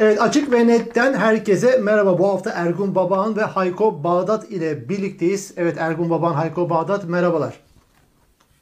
[0.00, 2.18] Evet Açık ve Net'ten herkese merhaba.
[2.18, 5.54] Bu hafta Ergun Babaan ve Hayko Bağdat ile birlikteyiz.
[5.56, 7.54] Evet Ergun Babaan, Hayko Bağdat merhabalar.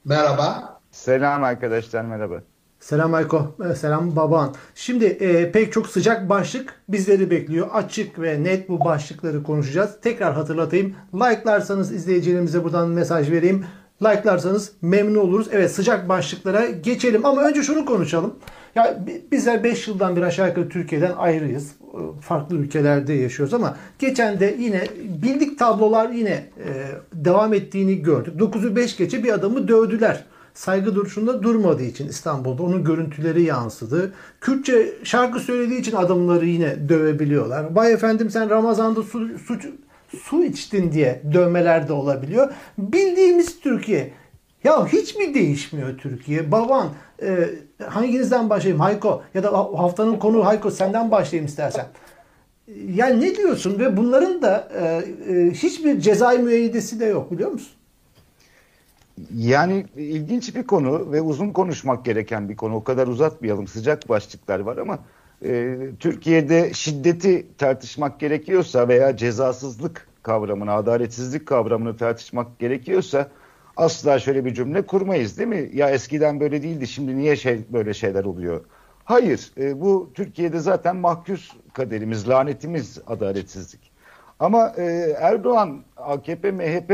[0.04, 0.78] Merhaba.
[0.90, 2.34] Selam arkadaşlar merhaba.
[2.80, 4.54] Selam Hayko, e, selam Babaan.
[4.74, 7.68] Şimdi e, pek çok sıcak başlık bizleri bekliyor.
[7.72, 9.90] Açık ve net bu başlıkları konuşacağız.
[10.02, 10.94] Tekrar hatırlatayım.
[11.14, 13.64] Like'larsanız izleyicilerimize buradan mesaj vereyim.
[14.02, 15.48] Like'larsanız memnun oluruz.
[15.52, 18.34] Evet sıcak başlıklara geçelim ama önce şunu konuşalım.
[18.74, 21.72] Ya bizler 5 yıldan bir aşağı yukarı Türkiye'den ayrıyız.
[22.20, 24.86] Farklı ülkelerde yaşıyoruz ama geçen de yine
[25.22, 26.70] bildik tablolar yine e,
[27.12, 28.40] devam ettiğini gördük.
[28.40, 30.24] 9'u 5 geçe bir adamı dövdüler.
[30.54, 34.12] Saygı duruşunda durmadığı için İstanbul'da onun görüntüleri yansıdı.
[34.40, 37.76] Kürtçe şarkı söylediği için adamları yine dövebiliyorlar.
[37.76, 39.54] Vay efendim sen Ramazan'da su, su,
[40.14, 42.52] su içtin diye dövmeler de olabiliyor.
[42.78, 44.12] Bildiğimiz Türkiye.
[44.64, 46.52] Ya hiç mi değişmiyor Türkiye?
[46.52, 46.88] Baban
[47.22, 47.48] e,
[47.86, 48.80] hanginizden başlayayım?
[48.80, 51.86] Hayko ya da haftanın konu Hayko senden başlayayım istersen.
[52.94, 54.84] Yani ne diyorsun ve bunların da e,
[55.32, 57.72] e, hiçbir cezai müeyyidesi de yok biliyor musun?
[59.34, 62.74] Yani ilginç bir konu ve uzun konuşmak gereken bir konu.
[62.74, 63.66] O kadar uzatmayalım.
[63.66, 64.98] Sıcak başlıklar var ama
[65.44, 73.28] e, Türkiye'de şiddeti tartışmak gerekiyorsa veya cezasızlık kavramını, adaletsizlik kavramını tartışmak gerekiyorsa
[73.76, 75.70] asla şöyle bir cümle kurmayız değil mi?
[75.74, 78.64] Ya eskiden böyle değildi şimdi niye şey böyle şeyler oluyor?
[79.04, 83.90] Hayır e, bu Türkiye'de zaten mahkus kaderimiz, lanetimiz adaletsizlik.
[84.40, 84.82] Ama e,
[85.20, 86.90] Erdoğan AKP MHP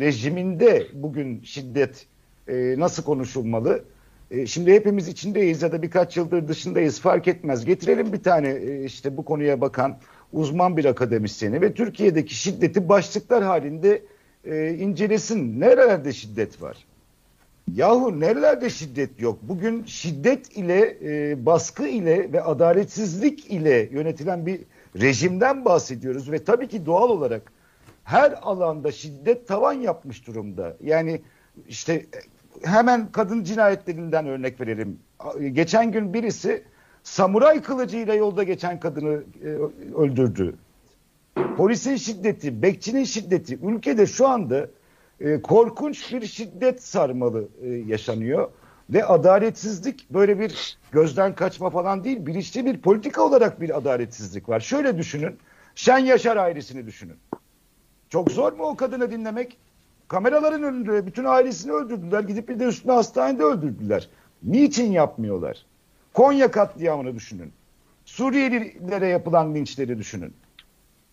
[0.00, 2.06] rejiminde bugün şiddet
[2.48, 3.84] e, nasıl konuşulmalı?
[4.30, 7.64] E, şimdi hepimiz içindeyiz ya da birkaç yıldır dışındayız fark etmez.
[7.64, 9.98] Getirelim bir tane e, işte bu konuya bakan
[10.32, 14.02] uzman bir akademisyeni ve Türkiye'deki şiddeti başlıklar halinde
[14.44, 15.60] e, incelesin.
[15.60, 16.76] Nerelerde şiddet var?
[17.74, 19.38] Yahu nerelerde şiddet yok?
[19.42, 24.60] Bugün şiddet ile, e, baskı ile ve adaletsizlik ile yönetilen bir
[25.00, 27.52] rejimden bahsediyoruz ve tabii ki doğal olarak
[28.04, 30.76] her alanda şiddet tavan yapmış durumda.
[30.84, 31.20] Yani
[31.68, 32.06] işte
[32.62, 34.98] hemen kadın cinayetlerinden örnek verelim.
[35.52, 36.64] Geçen gün birisi
[37.02, 39.48] samuray kılıcıyla yolda geçen kadını e,
[39.94, 40.54] öldürdü.
[41.56, 44.68] Polisin şiddeti, bekçinin şiddeti ülkede şu anda
[45.20, 48.50] e, korkunç bir şiddet sarmalı e, yaşanıyor.
[48.90, 54.60] Ve adaletsizlik böyle bir gözden kaçma falan değil, bilinçli bir politika olarak bir adaletsizlik var.
[54.60, 55.38] Şöyle düşünün,
[55.74, 57.16] Şen Yaşar ailesini düşünün.
[58.08, 59.58] Çok zor mu o kadını dinlemek?
[60.08, 62.20] Kameraların önünde bütün ailesini öldürdüler.
[62.20, 64.08] Gidip bir de üstüne hastanede öldürdüler.
[64.42, 65.66] Niçin yapmıyorlar?
[66.14, 67.52] Konya katliamını düşünün.
[68.04, 70.32] Suriyelilere yapılan linçleri düşünün.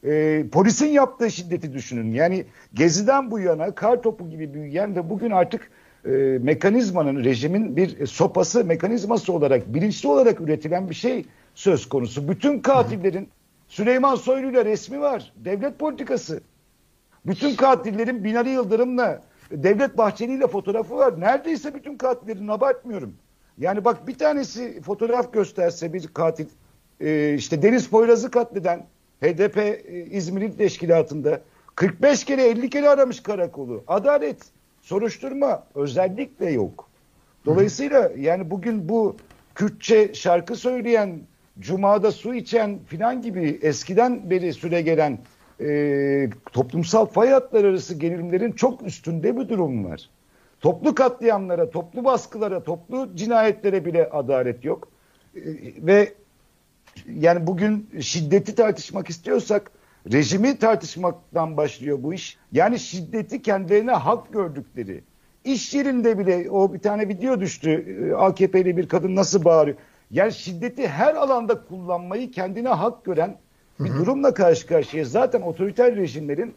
[0.04, 2.14] Ee, polisin yaptığı şiddeti düşünün.
[2.14, 5.72] Yani Gezi'den bu yana kar topu gibi büyüyen ve bugün artık
[6.06, 6.10] e,
[6.42, 11.26] mekanizmanın, rejimin bir sopası, mekanizması olarak, bilinçli olarak üretilen bir şey
[11.56, 12.30] söz konusu.
[12.30, 13.30] Bütün katillerin
[13.68, 15.34] Süleyman Soylu'yla resmi var.
[15.36, 16.42] Devlet politikası.
[17.26, 19.22] Bütün katillerin Binali Yıldırım'la,
[19.52, 21.22] Devlet Bahçeli'yle fotoğrafı var.
[21.22, 23.14] Neredeyse bütün katillerin abartmıyorum.
[23.58, 26.46] Yani bak bir tanesi fotoğraf gösterse bir katil,
[27.00, 28.86] e, işte Deniz Poyraz'ı katleden
[29.22, 31.42] HDP e, İzmir'in teşkilatında
[31.76, 33.84] 45 kere 50 kere aramış karakolu.
[33.88, 34.38] Adalet
[34.82, 36.90] soruşturma özellikle yok.
[37.46, 39.16] Dolayısıyla yani bugün bu
[39.56, 41.20] Kürtçe şarkı söyleyen,
[41.60, 45.18] Cuma'da su içen filan gibi eskiden beri süre gelen
[45.62, 50.10] e, toplumsal fay hatları arası gerilimlerin çok üstünde bir durum var.
[50.62, 54.88] Toplu katliamlara, toplu baskılara, toplu cinayetlere bile adalet yok.
[55.36, 55.42] E,
[55.78, 56.14] ve
[57.16, 59.72] yani bugün şiddeti tartışmak istiyorsak
[60.12, 62.38] Rejimi tartışmaktan başlıyor bu iş.
[62.52, 65.04] Yani şiddeti kendilerine hak gördükleri.
[65.44, 67.72] İş yerinde bile o bir tane video düştü.
[67.72, 69.78] Ee, AKP'li bir kadın nasıl bağırıyor.
[70.12, 73.38] Yani şiddeti her alanda kullanmayı kendine hak gören
[73.80, 75.06] bir durumla karşı karşıya.
[75.06, 76.54] Zaten otoriter rejimlerin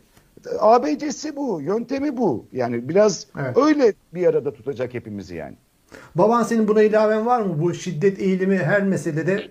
[0.59, 2.47] ABC'si bu, yöntemi bu.
[2.53, 3.57] Yani biraz evet.
[3.57, 5.57] öyle bir arada tutacak hepimizi yani.
[6.15, 7.63] Baban senin buna ilaven var mı?
[7.63, 9.51] Bu şiddet eğilimi her meselede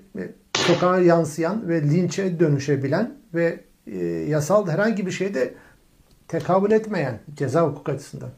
[0.55, 5.53] sokağa yansıyan ve linçe dönüşebilen ve e, yasal herhangi bir şeyde
[6.27, 8.29] tekabül etmeyen ceza hukuk açısından.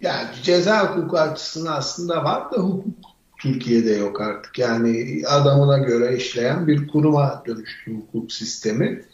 [0.00, 3.07] Yani ceza hukuku açısından aslında var da hukuk
[3.38, 4.58] Türkiye'de yok artık.
[4.58, 9.04] Yani adamına göre işleyen bir kuruma dönüştü hukuk sistemi.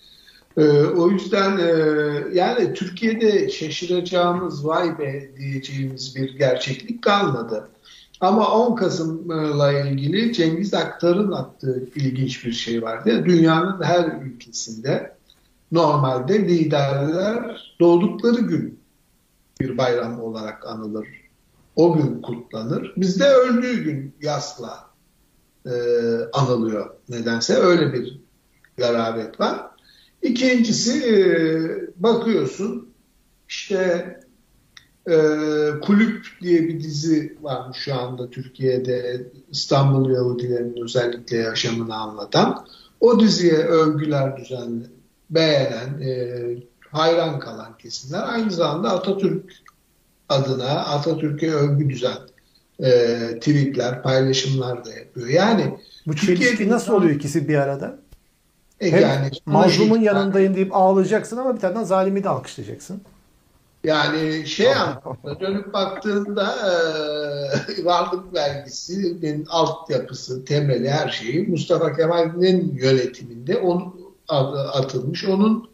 [0.56, 1.70] Ee, o yüzden e,
[2.32, 7.68] yani Türkiye'de şaşıracağımız vay be diyeceğimiz bir gerçeklik kalmadı.
[8.20, 13.24] Ama 10 Kasım'la ilgili Cengiz Aktar'ın attığı ilginç bir şey vardı.
[13.24, 15.14] Dünyanın her ülkesinde
[15.72, 18.78] normalde liderler doğdukları gün
[19.60, 21.23] bir bayram olarak anılır.
[21.76, 22.92] O gün kutlanır.
[22.96, 24.90] Bizde öldüğü gün yasla
[25.66, 25.72] e,
[26.32, 27.54] anılıyor nedense.
[27.54, 28.20] Öyle bir
[28.76, 29.60] garabet var.
[30.22, 31.22] İkincisi e,
[32.02, 32.88] bakıyorsun
[33.48, 34.20] işte
[35.10, 35.16] e,
[35.82, 42.66] Kulüp diye bir dizi varmış şu anda Türkiye'de İstanbul Yahudilerinin özellikle yaşamını anlatan.
[43.00, 44.84] O diziye övgüler düzenli,
[45.30, 46.56] beğenen, e,
[46.90, 49.63] hayran kalan kesimler aynı zamanda Atatürk
[50.28, 52.18] adına Atatürk'e övgü düzen
[52.80, 52.90] e,
[53.40, 55.28] tweetler, paylaşımlar da yapıyor.
[55.28, 57.98] Yani bu çelişki nasıl oluyor ikisi bir arada?
[58.80, 63.02] E, Hem yani mazlumun yanındayım deyip ağlayacaksın ama bir taraftan zalimi de alkışlayacaksın.
[63.84, 66.54] Yani şey anlamda dönüp baktığında
[67.78, 73.94] e, varlık vergisinin altyapısı, temeli her şeyi Mustafa Kemal'in yönetiminde onun
[74.72, 75.24] atılmış.
[75.24, 75.73] Onun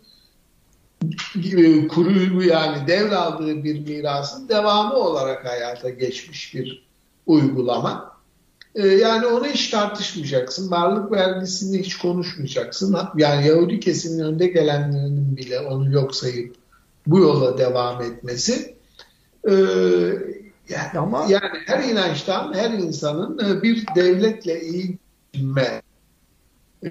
[1.89, 6.87] kuru yani devraldığı bir mirasın devamı olarak hayata geçmiş bir
[7.27, 8.11] uygulama.
[8.75, 10.71] E, yani onu hiç tartışmayacaksın.
[10.71, 12.97] Varlık vergisini hiç konuşmayacaksın.
[13.17, 16.55] Yani Yahudi kesimin önde gelenlerinin bile onu yok sayıp
[17.07, 18.75] bu yola devam etmesi
[19.49, 19.53] e,
[20.69, 21.27] yani, Ama...
[21.29, 24.61] yani her inançtan her insanın e, bir devletle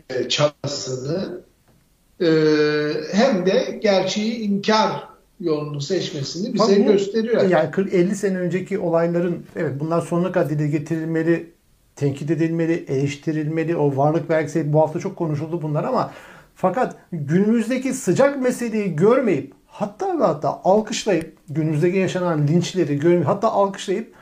[0.09, 1.41] e, çabasını
[2.21, 2.27] e,
[3.11, 7.49] hem de gerçeği inkar yolunu seçmesini bize bu, gösteriyor.
[7.49, 11.51] Yani 50 sene önceki olayların evet bunlar sonuna kadar dile getirilmeli,
[11.95, 13.75] tenkit edilmeli, eleştirilmeli.
[13.75, 16.11] O varlık vergisi bu hafta çok konuşuldu bunlar ama
[16.55, 24.13] fakat günümüzdeki sıcak meseleyi görmeyip hatta ve hatta alkışlayıp günümüzdeki yaşanan linçleri görmeyip hatta alkışlayıp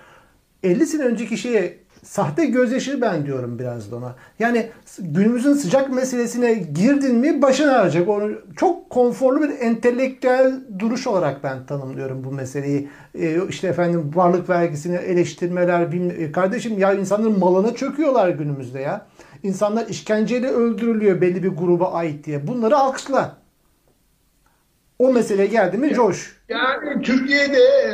[0.63, 4.15] 50 sene önceki şeye sahte gözyaşı ben diyorum biraz da ona.
[4.39, 4.69] Yani
[4.99, 8.09] günümüzün sıcak meselesine girdin mi başın ağrıyacak.
[8.09, 12.89] Onu çok konforlu bir entelektüel duruş olarak ben tanımlıyorum bu meseleyi.
[13.19, 15.91] Ee, işte efendim varlık vergisini eleştirmeler.
[15.91, 19.07] Bilmem, kardeşim ya insanların malına çöküyorlar günümüzde ya.
[19.43, 22.47] İnsanlar işkenceyle öldürülüyor belli bir gruba ait diye.
[22.47, 23.37] Bunları alkışla.
[24.99, 26.37] O mesele geldi mi coş.
[26.49, 27.93] Yani Türkiye'de e,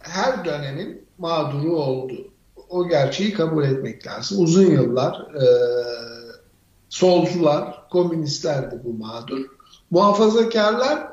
[0.00, 2.27] her dönemin mağduru oldu.
[2.68, 4.44] O gerçeği kabul etmek lazım.
[4.44, 5.44] Uzun yıllar e,
[6.88, 9.44] solcular, komünistlerdi bu mağdur.
[9.90, 11.08] Muhafazakarlar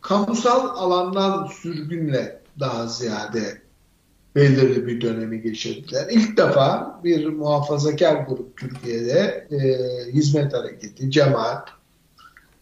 [0.00, 3.60] kamusal alandan sürgünle daha ziyade
[4.36, 6.06] belirli bir dönemi geçirdiler.
[6.10, 9.58] İlk defa bir muhafazakar grup Türkiye'de e,
[10.12, 11.68] hizmet hareketi, cemaat,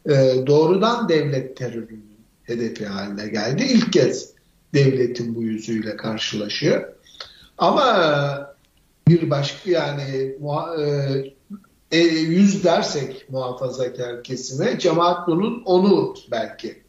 [0.09, 3.64] e, doğrudan devlet terörünün hedefi haline geldi.
[3.64, 4.32] İlk kez
[4.75, 6.96] devletin bu yüzüyle karşılaşıyor.
[7.58, 8.56] Ama
[9.08, 10.37] bir başka yani
[11.91, 16.82] e, yüz dersek muhafazakar kesime cemaat bunun onu belki.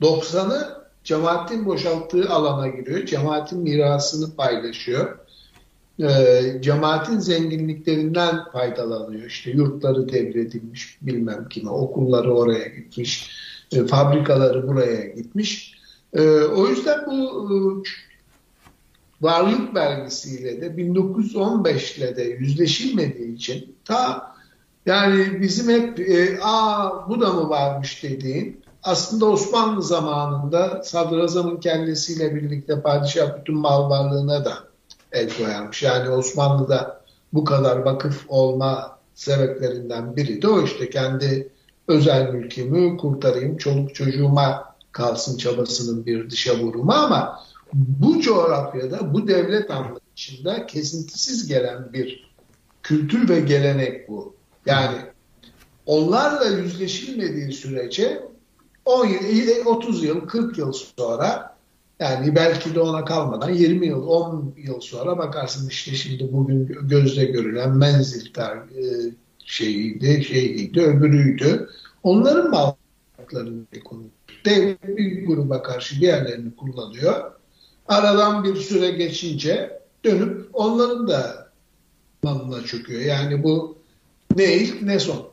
[0.00, 3.06] 90'ı cemaatin boşalttığı alana giriyor.
[3.06, 5.18] Cemaatin mirasını paylaşıyor
[6.00, 9.26] e, cemaatin zenginliklerinden faydalanıyor.
[9.26, 13.30] İşte yurtları devredilmiş bilmem kime, okulları oraya gitmiş,
[13.72, 15.74] e, fabrikaları buraya gitmiş.
[16.12, 17.54] E, o yüzden bu e,
[19.22, 24.32] varlık vergisiyle de 1915 ile de yüzleşilmediği için ta
[24.86, 32.34] yani bizim hep e, aa bu da mı varmış dediğin aslında Osmanlı zamanında sadrazamın kendisiyle
[32.34, 34.58] birlikte padişah bütün mal varlığına da
[35.12, 35.82] el koyarmış.
[35.82, 37.02] Yani Osmanlı'da
[37.32, 41.52] bu kadar vakıf olma sebeplerinden biri de o işte kendi
[41.88, 47.40] özel mülkümü kurtarayım, çoluk çocuğuma kalsın çabasının bir dışa vurumu ama
[47.72, 52.32] bu coğrafyada, bu devlet anlayışında kesintisiz gelen bir
[52.82, 54.34] kültür ve gelenek bu.
[54.66, 54.96] Yani
[55.86, 58.22] onlarla yüzleşilmediği sürece
[58.84, 61.56] 10 yıl, 30 yıl, 40 yıl sonra
[62.00, 67.24] yani belki de ona kalmadan 20 yıl, 10 yıl sonra bakarsın işte şimdi bugün gözle
[67.24, 68.82] görülen menzil e,
[69.44, 71.68] şeyiydi, şeyiydi, öbürüydü.
[72.02, 74.02] Onların mallarını konu.
[74.44, 77.32] Devlet bir gruba karşı diğerlerini kullanıyor.
[77.88, 81.48] Aradan bir süre geçince dönüp onların da
[82.22, 83.00] malına çöküyor.
[83.00, 83.78] Yani bu
[84.36, 85.28] ne ilk ne son.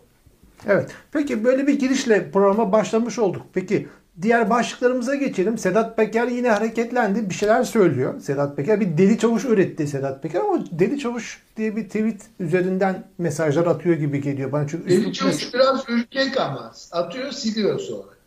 [0.67, 0.91] Evet.
[1.11, 3.41] Peki böyle bir girişle programa başlamış olduk.
[3.53, 3.87] Peki
[4.21, 5.57] Diğer başlıklarımıza geçelim.
[5.57, 7.29] Sedat Peker yine hareketlendi.
[7.29, 8.21] Bir şeyler söylüyor.
[8.21, 13.07] Sedat Peker bir deli çavuş üretti Sedat Peker ama deli çavuş diye bir tweet üzerinden
[13.17, 14.67] mesajlar atıyor gibi geliyor bana.
[14.67, 18.18] Çünkü deli çavuş biraz ürkek ama atıyor siliyor sonra.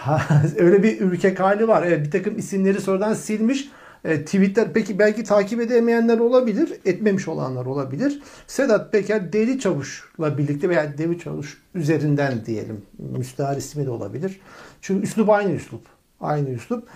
[0.58, 1.82] öyle bir ürkek hali var.
[1.86, 3.70] Evet, bir takım isimleri sonradan silmiş.
[4.04, 8.22] E, tweetler peki belki takip edemeyenler olabilir, etmemiş olanlar olabilir.
[8.46, 12.82] Sedat Peker Deli Çavuş'la birlikte veya Deli Çavuş üzerinden diyelim.
[12.98, 14.40] Müstahar ismi de olabilir.
[14.80, 15.82] Çünkü üslup aynı üslup.
[16.20, 16.88] Aynı üslup.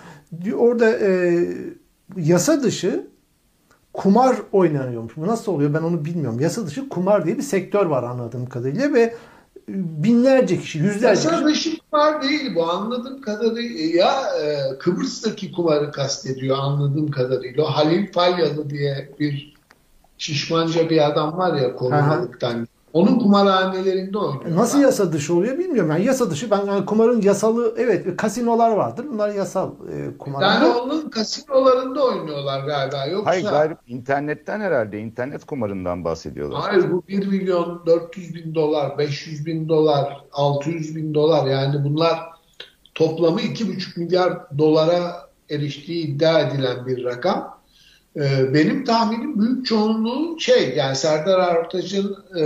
[0.57, 1.39] Orada e,
[2.17, 3.07] yasa dışı
[3.93, 5.17] kumar oynanıyormuş.
[5.17, 6.39] Bu nasıl oluyor ben onu bilmiyorum.
[6.39, 9.13] Yasa dışı kumar diye bir sektör var anladığım kadarıyla ve
[9.67, 11.45] binlerce kişi, yüzlerce Yasa kişi.
[11.45, 17.63] dışı kumar değil bu anladığım kadarıyla ya e, Kıbrıs'taki kumarı kastediyor anladığım kadarıyla.
[17.63, 19.53] O Halil Falyalı diye bir
[20.17, 22.67] şişmanca bir adam var ya korumalıktan.
[22.93, 24.55] Onun kumarhanelerinde oynuyor.
[24.55, 25.91] Nasıl yasa dışı oluyor bilmiyorum.
[25.91, 29.05] Yani yasa dışı ben yani kumarın yasalı evet kasinolar vardır.
[29.13, 30.41] Bunlar yasal e, kumar.
[30.41, 33.05] Yani onun kasinolarında oynuyorlar galiba.
[33.05, 36.61] Yoksa Hayır galiba internetten herhalde internet kumarından bahsediyorlar.
[36.61, 42.19] Hayır bu 1 milyon 400 bin dolar, 500 bin dolar, 600 bin dolar yani bunlar
[42.95, 47.56] toplamı 2,5 milyar dolara eriştiği iddia edilen bir rakam.
[48.17, 52.43] Ee, Benim tahminim büyük çoğunluğu şey yani Serdar Artaç'ın e,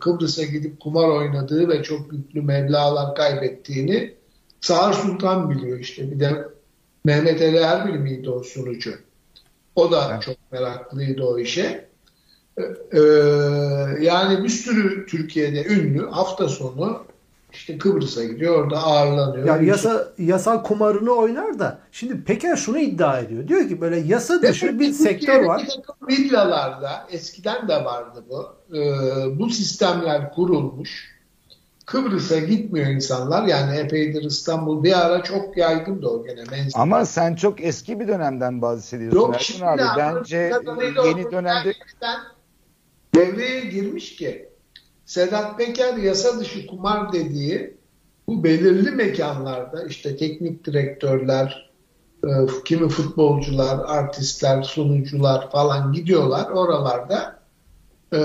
[0.00, 4.14] Kıbrıs'a gidip kumar oynadığı ve çok yüklü meblağlar kaybettiğini
[4.60, 6.10] Sağır Sultan biliyor işte.
[6.10, 6.48] Bir de
[7.04, 8.94] Mehmet Ali Erbil miydi o sunucu?
[9.76, 10.22] O da Evet.
[10.22, 11.88] çok meraklıydı o işe.
[12.92, 12.98] Ee,
[14.00, 17.04] yani bir sürü Türkiye'de ünlü hafta sonu
[17.54, 19.46] işte Kıbrıs'a gidiyor orada ağırlanıyor.
[19.46, 23.48] Yani yasa yasal kumarını oynar da şimdi Peker şunu iddia ediyor.
[23.48, 25.62] Diyor ki böyle yasa dışı Demek bir sektör var.
[25.62, 28.46] Bir takım villalarda eskiden de vardı bu.
[28.76, 31.14] Ee, bu sistemler kurulmuş.
[31.86, 33.46] Kıbrıs'a gitmiyor insanlar.
[33.46, 36.44] Yani epeydir İstanbul bir ara çok yaygındı o gene.
[36.50, 36.72] Menzil.
[36.74, 39.82] Ama sen çok eski bir dönemden bahsediyorsun Yok şimdi abi.
[39.98, 40.52] Bence
[41.04, 41.74] yeni dönemde
[43.14, 44.48] devreye girmiş ki
[45.06, 47.76] Sedat Peker yasa dışı kumar dediği
[48.26, 51.70] bu belirli mekanlarda işte teknik direktörler,
[52.24, 52.28] e,
[52.64, 56.50] kimi futbolcular, artistler, sunucular falan gidiyorlar.
[56.50, 57.40] Oralarda
[58.12, 58.20] e,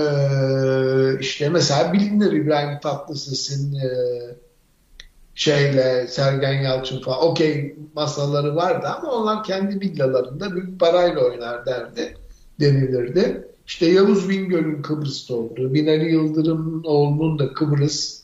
[1.20, 3.88] işte mesela bilinir İbrahim Tatlıses'in e,
[5.34, 12.14] şeyle Sergen Yalçın falan okey masaları vardı ama onlar kendi villalarında büyük parayla oynar derdi
[12.60, 13.49] denilirdi.
[13.70, 18.22] İşte Yavuz Bingöl'ün Kıbrıs'ta olduğu, Binali Yıldırım'ın oğlunun da Kıbrıs,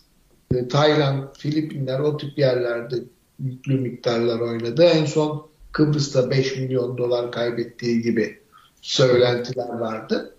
[0.55, 2.97] e, Tayland, Filipinler o tip yerlerde
[3.45, 4.85] yüklü miktarlar oynadı.
[4.85, 8.39] En son Kıbrıs'ta 5 milyon dolar kaybettiği gibi
[8.83, 10.37] söylentiler vardı.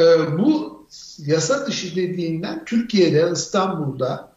[0.00, 0.04] E,
[0.38, 0.82] bu
[1.26, 4.32] yasa dışı dediğinden Türkiye'de, İstanbul'da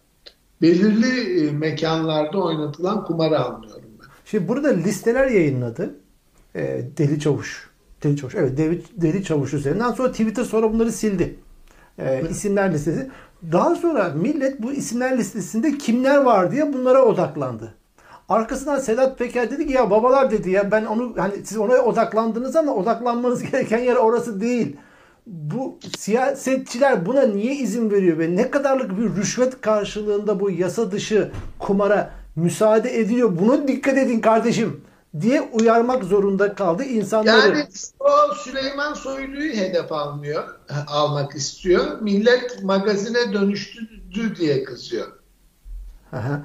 [0.62, 4.08] belirli e, mekanlarda oynatılan kumarı anlıyorum ben.
[4.26, 5.96] Şimdi burada listeler yayınladı.
[6.98, 7.71] Deli Çavuş.
[8.04, 8.36] Deli Çavuş.
[8.36, 9.92] Evet Deli, Deli Çavuş üzerinden.
[9.92, 11.40] Sonra Twitter sonra bunları sildi.
[11.98, 13.10] E, isimler listesi.
[13.52, 17.74] Daha sonra millet bu isimler listesinde kimler var diye bunlara odaklandı.
[18.30, 22.56] Arkasından Sedat Peker dedi ki ya babalar dedi ya ben onu hani siz oraya odaklandınız
[22.56, 24.78] ama odaklanmanız gereken yer orası değil.
[25.28, 31.32] Bu siyasetçiler buna niye izin veriyor ve ne kadarlık bir rüşvet karşılığında bu yasa dışı
[31.60, 33.40] kumara müsaade ediliyor?
[33.40, 34.82] Bunu dikkat edin kardeşim
[35.20, 37.58] diye uyarmak zorunda kaldı insanları.
[37.58, 37.68] Yani
[38.00, 40.44] o Süleyman Soylu'yu hedef almıyor,
[40.88, 42.02] almak istiyor.
[42.02, 43.80] Millet magazine dönüştü
[44.40, 45.08] diye kızıyor.
[46.12, 46.42] Aha.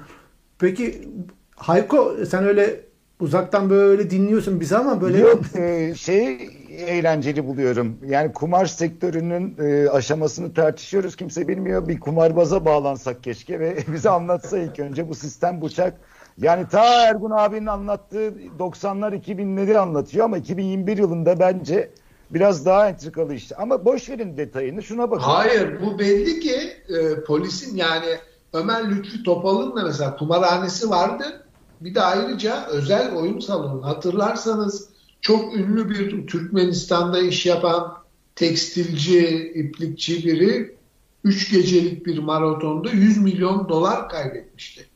[0.59, 1.09] Peki
[1.55, 2.85] Hayko sen öyle
[3.19, 7.97] uzaktan böyle dinliyorsun bizi ama böyle Yok e, şey eğlenceli buluyorum.
[8.07, 11.15] Yani kumar sektörünün e, aşamasını tartışıyoruz.
[11.15, 11.87] Kimse bilmiyor.
[11.87, 15.93] Bir kumarbaza bağlansak keşke ve bize anlatsa ilk önce bu sistem bıçak.
[16.41, 21.89] Yani ta Ergun abinin anlattığı 90'lar 2000'leri anlatıyor ama 2021 yılında bence
[22.29, 23.55] biraz daha entrikalı işte.
[23.55, 25.23] Ama boş verin detayını şuna bakın.
[25.23, 26.55] Hayır bu belli ki
[26.89, 28.17] e, polisin yani
[28.53, 31.45] Ömer Lütfü Topal'ın da mesela kumarhanesi vardı.
[31.81, 33.85] Bir de ayrıca özel oyun salonu.
[33.85, 34.89] Hatırlarsanız
[35.21, 37.97] çok ünlü bir Türkmenistan'da iş yapan
[38.35, 40.77] tekstilci, iplikçi biri
[41.23, 44.87] 3 gecelik bir maratonda 100 milyon dolar kaybetmişti.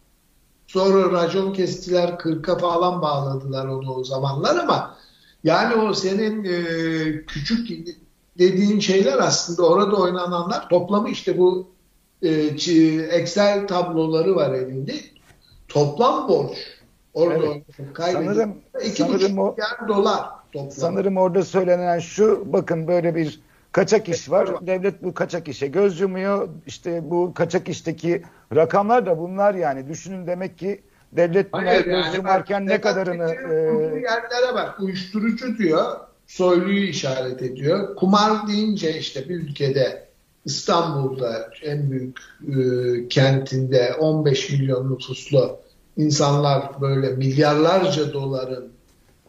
[0.74, 4.98] Sonra racon kestiler 40'a falan bağladılar onu o zamanlar ama
[5.44, 7.88] yani o senin e, küçük
[8.40, 11.68] dediğin şeyler aslında orada oynananlar toplamı işte bu
[12.22, 12.30] e,
[13.12, 14.94] Excel tabloları var elinde.
[15.68, 16.58] Toplam borç.
[17.13, 17.63] Orada Evet.
[17.98, 20.72] Sanırım, 2,5 sanırım o milyar dolar toplam.
[20.72, 23.40] Sanırım orada söylenen şu bakın böyle bir
[23.72, 24.68] kaçak iş var.
[24.68, 26.50] Devlet bu kaçak işe göz yumuyor.
[26.66, 28.24] İşte bu kaçak işteki
[28.56, 29.90] rakamlar da bunlar yani.
[29.90, 33.54] Düşünün demek ki devlet buna Hayır göz yani yumarken ne kadarını e,
[34.00, 35.86] yerlere bak uyuşturucu diyor
[36.28, 37.96] soyluyu işaret ediyor.
[37.96, 40.08] Kumar deyince işte bir ülkede
[40.46, 45.60] İstanbul'da en büyük e, kentinde 15 milyon nüfuslu
[45.98, 48.72] insanlar böyle milyarlarca doların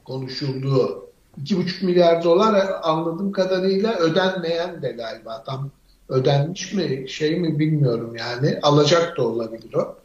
[0.04, 5.70] konuşulduğu 2,5 milyar dolar anladığım kadarıyla ödenmeyen de galiba tam
[6.08, 9.96] ödenmiş mi şey mi bilmiyorum yani alacak da olabilir o.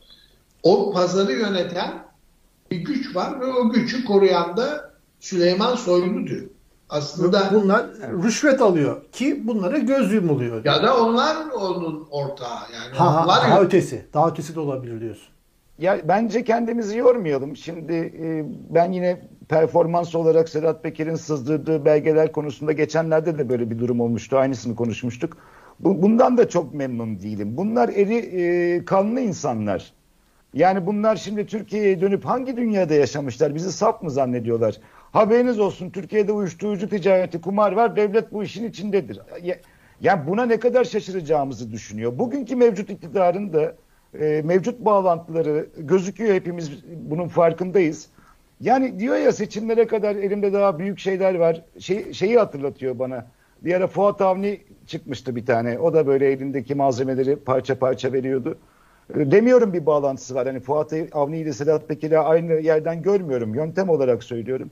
[0.63, 1.93] O pazarı yöneten
[2.71, 6.47] bir güç var ve o gücü koruyan da Süleyman Soylu diyor.
[6.89, 7.85] Aslında bunlar
[8.23, 10.65] rüşvet alıyor ki bunlara göz yumuluyor.
[10.65, 12.59] Ya da onlar onun ortağı.
[12.73, 14.05] Yani ha, ha, onlar daha ötesi.
[14.13, 15.27] Daha ötesi de olabilir diyorsun.
[15.79, 17.57] Ya bence kendimizi yormayalım.
[17.57, 23.79] Şimdi e, ben yine performans olarak Sedat Peker'in sızdırdığı belgeler konusunda geçenlerde de böyle bir
[23.79, 24.37] durum olmuştu.
[24.37, 25.37] Aynısını konuşmuştuk.
[25.79, 27.57] Bu, bundan da çok memnun değilim.
[27.57, 29.93] Bunlar eri e, kanlı insanlar.
[30.53, 33.55] Yani bunlar şimdi Türkiye'ye dönüp hangi dünyada yaşamışlar?
[33.55, 34.75] Bizi saf mı zannediyorlar?
[35.11, 37.95] Haberiniz olsun Türkiye'de uyuşturucu ticareti, kumar var.
[37.95, 39.19] Devlet bu işin içindedir.
[39.43, 39.55] Ya,
[40.01, 42.19] yani buna ne kadar şaşıracağımızı düşünüyor.
[42.19, 43.75] Bugünkü mevcut iktidarın da
[44.19, 48.09] e, mevcut bağlantıları gözüküyor hepimiz bunun farkındayız.
[48.61, 51.63] Yani diyor ya seçimlere kadar elimde daha büyük şeyler var.
[51.79, 53.25] Şey, şeyi hatırlatıyor bana.
[53.61, 55.79] Bir ara Fuat Avni çıkmıştı bir tane.
[55.79, 58.57] O da böyle elindeki malzemeleri parça parça veriyordu.
[59.15, 60.47] E, demiyorum bir bağlantısı var.
[60.47, 63.55] Hani Fuat Avni ile Sedat Peker'i aynı yerden görmüyorum.
[63.55, 64.71] Yöntem olarak söylüyorum.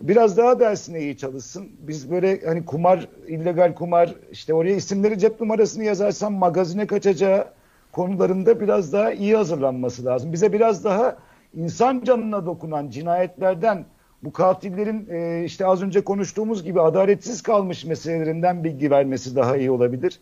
[0.00, 1.68] Biraz daha dersine iyi çalışsın.
[1.78, 7.46] Biz böyle hani kumar, illegal kumar, işte oraya isimleri cep numarasını yazarsam magazine kaçacağı
[7.92, 10.32] konularında biraz daha iyi hazırlanması lazım.
[10.32, 11.16] Bize biraz daha
[11.56, 13.84] insan canına dokunan cinayetlerden
[14.22, 19.70] bu katillerin e, işte az önce konuştuğumuz gibi adaletsiz kalmış meselelerinden bilgi vermesi daha iyi
[19.70, 20.20] olabilir.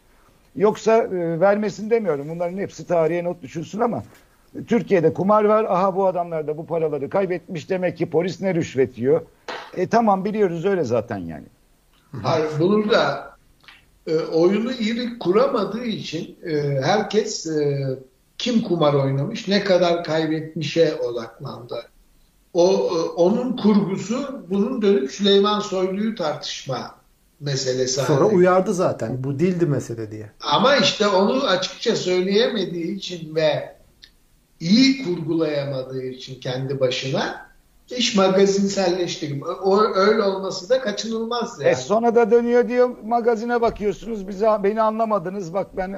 [0.57, 2.29] Yoksa e, vermesin demiyorum.
[2.29, 4.03] Bunların hepsi tarihe not düşülsün ama
[4.67, 5.65] Türkiye'de kumar var.
[5.65, 7.71] Aha bu adamlar da bu paraları kaybetmiş.
[7.71, 9.21] Demek ki polis ne rüşvet yiyor.
[9.77, 11.45] E tamam biliyoruz öyle zaten yani.
[12.23, 13.31] Hayır, bunu da
[14.07, 17.89] e, oyunu iri kuramadığı için e, herkes e,
[18.45, 21.83] kim kumar oynamış, ne kadar kaybetmişe odaklandı.
[22.55, 26.95] O e, onun kurgusu bunun dönüp Süleyman Soylu'yu tartışma
[27.41, 28.01] meselesi.
[28.01, 28.37] Sonra haline.
[28.37, 29.25] uyardı zaten.
[29.25, 30.31] Bu dildi mesele diye.
[30.41, 33.77] Ama işte onu açıkça söyleyemediği için ve
[34.61, 37.47] iyi kurgulayamadığı için kendi başına
[37.97, 39.41] iş magazinselleşti.
[39.63, 41.71] O, öyle olması da kaçınılmaz yani.
[41.71, 45.93] E sonra da dönüyor diyor magazine bakıyorsunuz bizi beni anlamadınız bak ben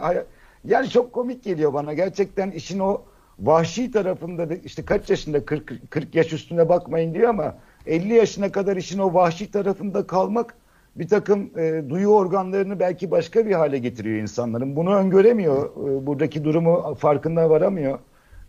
[0.66, 3.02] yani çok komik geliyor bana gerçekten işin o
[3.40, 7.55] vahşi tarafında da işte kaç yaşında 40 40 yaş üstüne bakmayın diyor ama
[7.87, 10.55] 50 yaşına kadar işin o vahşi tarafında kalmak
[10.96, 14.76] bir takım e, duyu organlarını belki başka bir hale getiriyor insanların.
[14.76, 15.64] Bunu öngöremiyor.
[15.66, 17.98] E, buradaki durumu farkında varamıyor.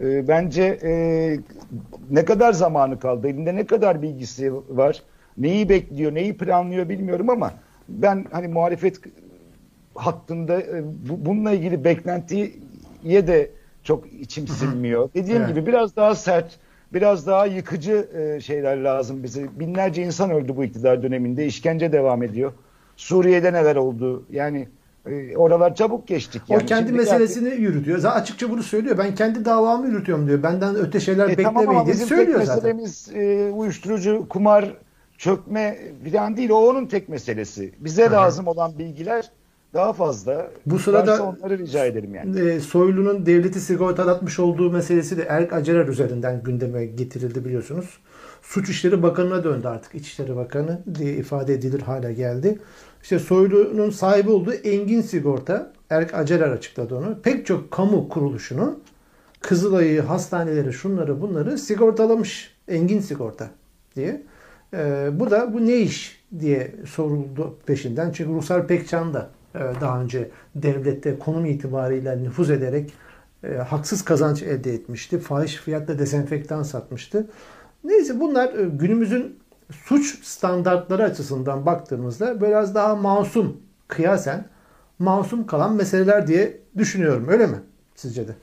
[0.01, 0.91] E, bence e,
[2.09, 5.03] ne kadar zamanı kaldı, elinde ne kadar bilgisi var,
[5.37, 7.51] neyi bekliyor, neyi planlıyor bilmiyorum ama
[7.89, 8.99] ben hani muhalefet
[9.97, 13.51] hattında e, bu, bununla ilgili beklentiye de
[13.83, 15.09] çok içim sinmiyor.
[15.13, 15.55] Dediğim evet.
[15.55, 16.59] gibi biraz daha sert,
[16.93, 19.47] biraz daha yıkıcı e, şeyler lazım bize.
[19.59, 22.53] Binlerce insan öldü bu iktidar döneminde, işkence devam ediyor.
[22.97, 24.25] Suriye'de neler oldu?
[24.31, 24.67] Yani
[25.05, 26.41] e, oralar çabuk geçtik.
[26.47, 26.63] Yani.
[26.63, 27.61] O kendi Şimdi meselesini yani...
[27.61, 27.97] yürütüyor.
[27.97, 28.97] Zaten açıkça bunu söylüyor.
[28.97, 30.43] Ben kendi davamı yürütüyorum diyor.
[30.43, 32.75] Benden öte şeyler e, beklemeyin tamam diye söylüyor tek zaten.
[32.75, 34.73] meselemiz e, uyuşturucu, kumar,
[35.17, 35.77] çökme
[36.11, 36.49] falan değil.
[36.49, 37.73] O onun tek meselesi.
[37.79, 38.13] Bize Hı-hı.
[38.13, 39.31] lazım olan bilgiler
[39.73, 40.51] daha fazla.
[40.65, 42.39] Bu sırada onları rica ederim yani.
[42.39, 47.97] E, Soylu'nun devleti sigortalatmış olduğu meselesi de Erk Acerer üzerinden gündeme getirildi biliyorsunuz.
[48.41, 49.95] Suç İşleri Bakanı'na döndü artık.
[49.95, 52.59] İçişleri Bakanı diye ifade edilir hale geldi.
[53.03, 57.21] İşte Soylu'nun sahibi olduğu Engin Sigorta, Erk Acerer açıkladı onu.
[57.23, 58.79] Pek çok kamu kuruluşunu
[59.41, 62.53] Kızılay'ı, hastaneleri, şunları bunları sigortalamış.
[62.67, 63.49] Engin Sigorta
[63.95, 64.23] diye.
[64.73, 68.11] Ee, bu da bu ne iş diye soruldu peşinden.
[68.11, 69.29] Çünkü Ruslar Pekcan da
[69.81, 72.93] daha önce devlette konum itibariyle nüfuz ederek
[73.43, 75.19] e, haksız kazanç elde etmişti.
[75.19, 77.27] Fahiş fiyatla dezenfektan satmıştı.
[77.83, 79.39] Neyse bunlar e, günümüzün
[79.71, 84.45] suç standartları açısından baktığımızda biraz daha masum kıyasen
[84.99, 87.27] masum kalan meseleler diye düşünüyorum.
[87.29, 87.57] Öyle mi
[87.95, 88.35] sizce de?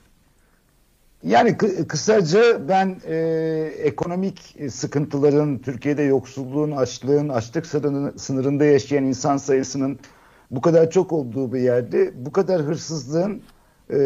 [1.22, 1.57] Yani
[1.88, 3.16] kısaca ben e,
[3.79, 7.66] ekonomik sıkıntıların, Türkiye'de yoksulluğun, açlığın, açlık
[8.16, 9.98] sınırında yaşayan insan sayısının
[10.50, 13.42] bu kadar çok olduğu bir yerde bu kadar hırsızlığın
[13.90, 13.96] e,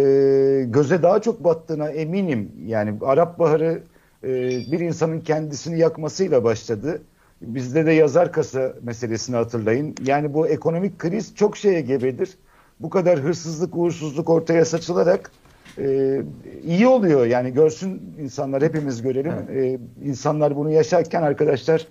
[0.66, 2.52] göze daha çok battığına eminim.
[2.66, 3.82] Yani Arap Baharı
[4.24, 4.28] e,
[4.72, 7.02] bir insanın kendisini yakmasıyla başladı.
[7.42, 9.94] Bizde de yazar kasa meselesini hatırlayın.
[10.06, 12.38] Yani bu ekonomik kriz çok şeye gebedir.
[12.80, 15.32] Bu kadar hırsızlık, uğursuzluk ortaya saçılarak
[15.78, 16.20] e,
[16.64, 17.26] iyi oluyor.
[17.26, 19.32] Yani görsün insanlar, hepimiz görelim.
[19.52, 19.80] Evet.
[19.80, 21.86] E, insanlar bunu yaşarken arkadaşlar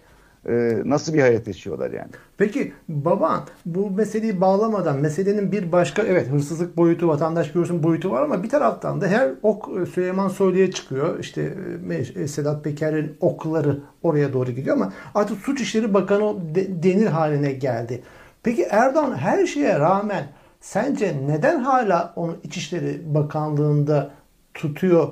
[0.47, 2.09] e, nasıl bir hayat yaşıyorlar yani.
[2.37, 8.21] Peki baba bu meseleyi bağlamadan meselenin bir başka evet hırsızlık boyutu vatandaş görsün boyutu var
[8.21, 11.19] ama bir taraftan da her ok e, Süleyman Soylu'ya çıkıyor.
[11.19, 11.53] İşte
[12.15, 17.51] e, Sedat Peker'in okları oraya doğru gidiyor ama artık Suç İşleri Bakanı de, denir haline
[17.51, 18.03] geldi.
[18.43, 20.27] Peki Erdoğan her şeye rağmen
[20.61, 24.09] sence neden hala onu İçişleri Bakanlığı'nda
[24.53, 25.11] tutuyor?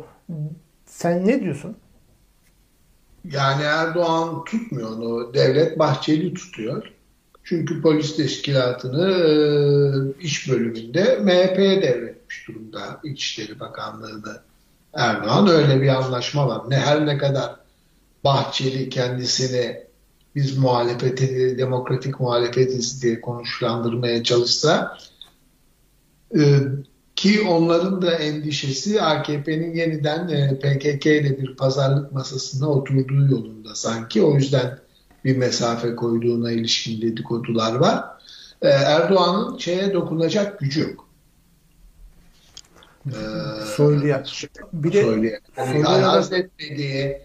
[0.86, 1.76] Sen ne diyorsun?
[3.32, 5.34] Yani Erdoğan tutmuyor onu.
[5.34, 6.92] Devlet Bahçeli tutuyor.
[7.44, 14.42] Çünkü polis teşkilatını e, iş bölümünde MHP'ye devretmiş durumda İçişleri Bakanlığı'nı
[14.94, 15.48] Erdoğan.
[15.48, 16.62] Öyle bir anlaşma var.
[16.70, 17.56] Ne her ne kadar
[18.24, 19.86] Bahçeli kendisini
[20.36, 24.98] biz muhalefeti, demokratik muhalefetiz diye konuşlandırmaya çalışsa
[26.38, 26.62] e,
[27.16, 34.24] ki onların da endişesi AKP'nin yeniden e, PKK ile bir pazarlık masasına oturduğu yolunda sanki.
[34.24, 34.80] O yüzden
[35.26, 38.04] bir mesafe koyduğuna ilişkin dedikodular var.
[38.62, 41.08] E, Erdoğan'ın şeye dokunacak gücü yok.
[43.08, 43.18] E,
[43.66, 44.24] Soylu'ya.
[44.74, 45.40] Bir de Soylu'ya.
[45.58, 47.18] Yani etmediği,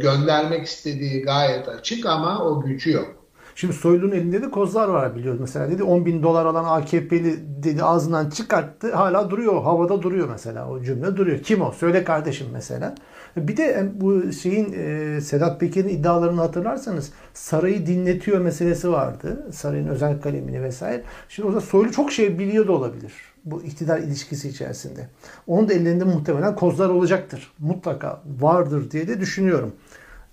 [0.00, 3.21] göndermek istediği gayet açık ama o gücü yok.
[3.54, 5.40] Şimdi Soylu'nun elinde de kozlar var biliyoruz.
[5.40, 8.94] Mesela dedi 10 bin dolar alan AKP'li dedi ağzından çıkarttı.
[8.94, 9.62] Hala duruyor.
[9.62, 10.68] Havada duruyor mesela.
[10.68, 11.38] O cümle duruyor.
[11.38, 11.72] Kim o?
[11.72, 12.94] Söyle kardeşim mesela.
[13.36, 19.46] Bir de bu şeyin e, Sedat Peker'in iddialarını hatırlarsanız sarayı dinletiyor meselesi vardı.
[19.52, 21.02] Sarayın özel kalemini vesaire.
[21.28, 23.12] Şimdi orada Soylu çok şey biliyor da olabilir.
[23.44, 25.08] Bu iktidar ilişkisi içerisinde.
[25.46, 27.52] Onun da ellerinde muhtemelen kozlar olacaktır.
[27.58, 29.72] Mutlaka vardır diye de düşünüyorum.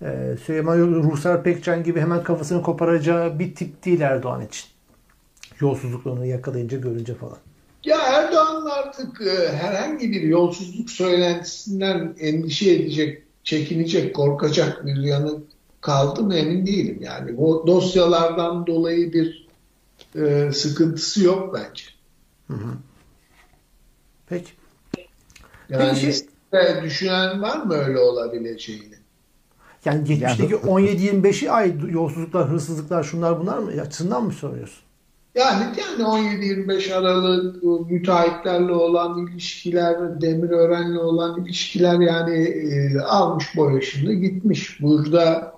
[0.02, 4.64] Ee, Süleyman Ruhsar Pekcan gibi hemen kafasını koparacağı bir tip değil Erdoğan için.
[5.60, 7.38] Yolsuzluklarını yakalayınca görünce falan.
[7.84, 15.38] Ya Erdoğan artık e, herhangi bir yolsuzluk söylentisinden endişe edecek, çekinecek, korkacak bir yanı
[15.80, 16.98] kaldı mı emin değilim.
[17.00, 19.48] Yani bu dosyalardan dolayı bir
[20.16, 21.84] e, sıkıntısı yok bence.
[22.46, 22.72] Hı hı.
[24.28, 24.50] Peki.
[25.68, 26.12] Yani
[26.50, 26.82] Peki.
[26.82, 28.99] Düşünen var mı öyle olabileceğini?
[29.84, 34.82] Yani geçmişteki yani, 17-25'i ay yolsuzluklar, hırsızlıklar şunlar bunlar mı açısından mı soruyorsun?
[35.34, 44.80] Yani yani 17-25 Aralık müteahhitlerle olan ilişkiler, Demirören'le olan ilişkiler yani e, almış boyasını gitmiş.
[44.80, 45.54] Burada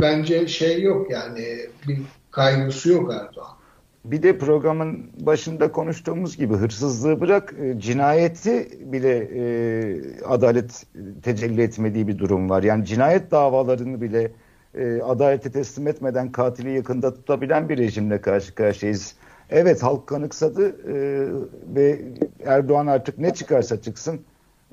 [0.00, 1.58] bence şey yok yani
[1.88, 1.98] bir
[2.30, 3.57] kaygısı yok Erdoğan.
[4.04, 10.86] Bir de programın başında konuştuğumuz gibi hırsızlığı bırak e, cinayeti bile e, adalet
[11.22, 12.62] tecelli etmediği bir durum var.
[12.62, 14.30] Yani cinayet davalarını bile
[14.74, 19.14] e, adalete teslim etmeden katili yakında tutabilen bir rejimle karşı karşıyayız.
[19.50, 21.28] Evet halk kanıksadı e,
[21.74, 22.00] ve
[22.44, 24.20] Erdoğan artık ne çıkarsa çıksın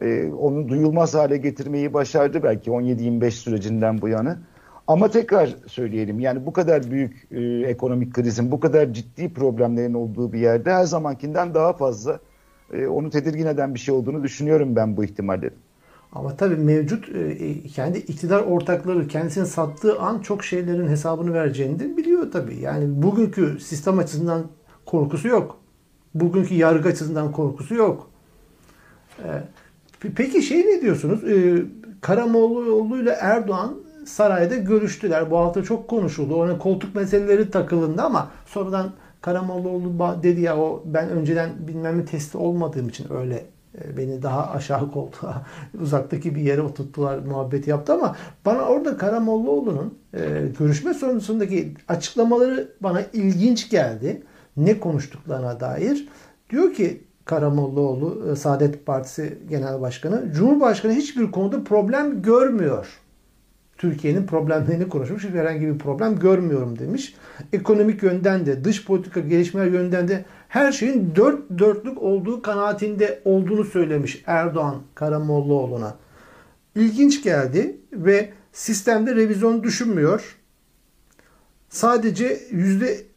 [0.01, 4.37] e, onu duyulmaz hale getirmeyi başardı belki 17-25 sürecinden bu yana.
[4.87, 10.33] Ama tekrar söyleyelim yani bu kadar büyük e, ekonomik krizin, bu kadar ciddi problemlerin olduğu
[10.33, 12.19] bir yerde her zamankinden daha fazla
[12.73, 15.57] e, onu tedirgin eden bir şey olduğunu düşünüyorum ben bu ihtimallerin.
[16.13, 21.97] Ama tabii mevcut e, kendi iktidar ortakları kendisini sattığı an çok şeylerin hesabını vereceğini de
[21.97, 22.55] biliyor tabii.
[22.55, 24.43] Yani bugünkü sistem açısından
[24.85, 25.57] korkusu yok.
[26.15, 28.09] Bugünkü yargı açısından korkusu yok.
[29.19, 29.29] E,
[30.15, 31.23] peki şey ne diyorsunuz?
[31.23, 31.63] E,
[32.01, 35.31] Karamoğlu ile Erdoğan sarayda görüştüler.
[35.31, 36.35] Bu hafta çok konuşuldu.
[36.35, 38.91] Onun koltuk meseleleri takılındı ama sonradan
[39.21, 43.45] Karamoğluoğlu dedi ya o ben önceden bilmem ne testi olmadığım için öyle
[43.83, 45.45] e, beni daha aşağı koltuğa
[45.81, 48.15] uzaktaki bir yere oturttular muhabbeti yaptı ama
[48.45, 50.19] bana orada Karamollaoğlu'nun e,
[50.59, 54.23] görüşme sonrasındaki açıklamaları bana ilginç geldi.
[54.57, 56.07] Ne konuştuklarına dair.
[56.49, 62.87] Diyor ki Karamollaoğlu e, Saadet Partisi Genel Başkanı Cumhurbaşkanı hiçbir konuda problem görmüyor.
[63.85, 65.23] Türkiye'nin problemlerini konuşmuş.
[65.23, 67.15] Herhangi bir problem görmüyorum demiş.
[67.53, 73.63] Ekonomik yönden de, dış politika gelişmeler yönden de her şeyin dört dörtlük olduğu kanaatinde olduğunu
[73.63, 75.95] söylemiş Erdoğan Karamollaoğlu'na.
[76.75, 80.37] İlginç geldi ve sistemde revizyon düşünmüyor.
[81.69, 82.27] Sadece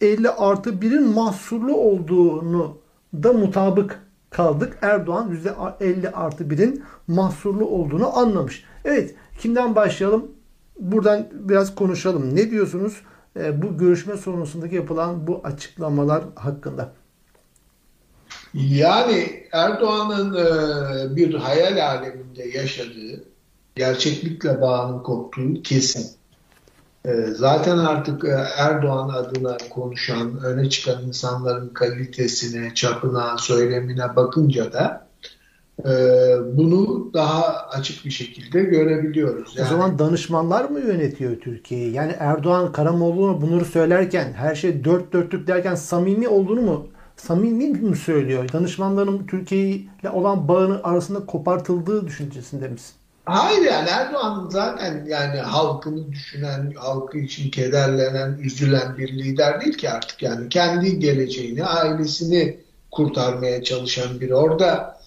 [0.01, 2.79] %50 artı 1'in mahsurlu olduğunu
[3.15, 4.79] da mutabık kaldık.
[4.83, 5.37] Erdoğan
[5.81, 8.65] %50 artı 1'in mahsurlu olduğunu anlamış.
[8.85, 10.38] Evet kimden başlayalım?
[10.79, 12.37] Buradan biraz konuşalım.
[12.37, 13.03] Ne diyorsunuz
[13.37, 16.93] e, bu görüşme sonrasındaki yapılan bu açıklamalar hakkında?
[18.55, 23.25] Yani Erdoğan'ın e, bir hayal aleminde yaşadığı,
[23.75, 26.19] gerçeklikle bağının koptuğu kesin.
[27.05, 35.08] E, zaten artık e, Erdoğan adına konuşan, öne çıkan insanların kalitesine, çapına, söylemine bakınca da
[36.57, 39.57] bunu daha açık bir şekilde görebiliyoruz.
[39.57, 41.93] Yani, o zaman danışmanlar mı yönetiyor Türkiye'yi?
[41.93, 46.87] Yani Erdoğan Karamoğlu'na bunları söylerken, her şey dört dörtlük derken samimi olduğunu mu
[47.17, 48.49] samimi mi söylüyor?
[48.53, 52.95] Danışmanların Türkiye ile olan bağını arasında kopartıldığı düşüncesinde misin?
[53.25, 59.91] Hayır yani Erdoğan zaten yani halkını düşünen, halkı için kederlenen, üzülen bir lider değil ki
[59.91, 60.23] artık.
[60.23, 62.61] Yani kendi geleceğini, ailesini
[62.91, 64.35] kurtarmaya çalışan biri.
[64.35, 64.98] Orada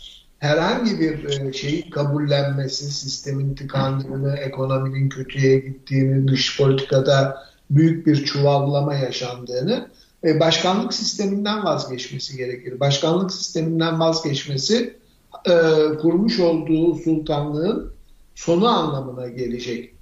[0.42, 8.96] herhangi bir e, şeyi kabullenmesi, sistemin tıkandığını, ekonominin kötüye gittiğini, dış politikada büyük bir çuvallama
[8.96, 9.90] yaşandığını
[10.24, 12.80] e, başkanlık sisteminden vazgeçmesi gerekir.
[12.80, 14.98] Başkanlık sisteminden vazgeçmesi
[15.46, 15.54] e,
[16.02, 17.94] kurmuş olduğu sultanlığın
[18.36, 19.94] sonu anlamına gelecek.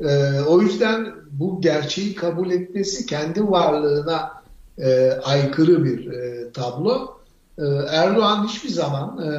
[0.00, 4.30] E, o yüzden bu gerçeği kabul etmesi kendi varlığına
[4.78, 7.17] e, aykırı bir e, tablo.
[7.58, 9.30] E, Erdoğan hiçbir zaman e,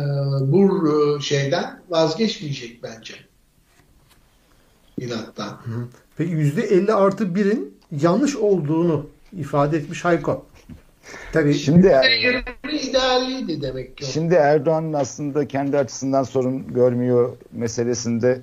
[0.51, 3.13] bu e, şeyden vazgeçmeyecek bence.
[4.99, 5.57] İnattan.
[6.17, 10.45] Peki %50 artı 1'in yanlış olduğunu ifade etmiş Hayko.
[11.33, 11.53] Tabii.
[11.53, 11.87] Şimdi
[12.71, 14.05] idealiydi demek ki.
[14.05, 18.41] Şimdi Erdoğan'ın aslında kendi açısından sorun görmüyor meselesinde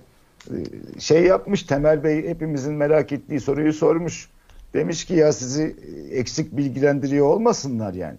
[0.50, 0.56] e,
[1.00, 4.28] şey yapmış Temel Bey hepimizin merak ettiği soruyu sormuş.
[4.74, 5.76] Demiş ki ya sizi
[6.12, 8.18] eksik bilgilendiriyor olmasınlar yani.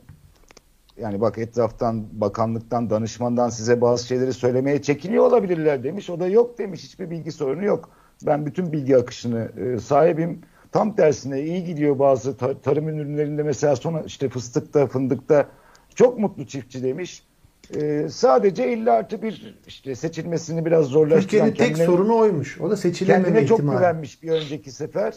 [1.01, 6.09] Yani bak etraftan, bakanlıktan, danışmandan size bazı şeyleri söylemeye çekiniyor olabilirler demiş.
[6.09, 6.83] O da yok demiş.
[6.83, 7.89] Hiçbir bilgi sorunu yok.
[8.25, 10.41] Ben bütün bilgi akışını e, sahibim.
[10.71, 15.45] Tam tersine iyi gidiyor bazı tar- tarım ürünlerinde mesela sonra işte fıstıkta, fındıkta
[15.95, 17.23] çok mutlu çiftçi demiş.
[17.75, 21.21] Ee, sadece 50 artı bir işte seçilmesini biraz zorlaştıran.
[21.21, 22.61] Türkiye'nin tek kendine, sorunu oymuş.
[22.61, 23.67] O da seçilememe kendine ihtimali.
[23.67, 25.13] çok güvenmiş bir önceki sefer.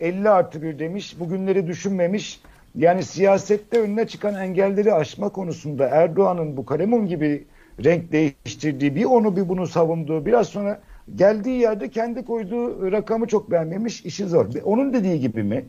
[0.00, 1.20] 50 artı bir demiş.
[1.20, 2.40] Bugünleri düşünmemiş.
[2.74, 7.44] Yani siyasette önüne çıkan engelleri aşma konusunda Erdoğan'ın bu kalemun gibi
[7.84, 10.80] renk değiştirdiği bir onu bir bunu savunduğu biraz sonra
[11.16, 14.46] geldiği yerde kendi koyduğu rakamı çok beğenmemiş işi zor.
[14.64, 15.64] Onun dediği gibi mi?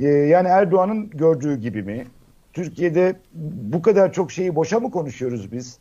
[0.00, 2.06] Ee, yani Erdoğan'ın gördüğü gibi mi?
[2.52, 3.16] Türkiye'de
[3.72, 5.78] bu kadar çok şeyi boşa mı konuşuyoruz biz?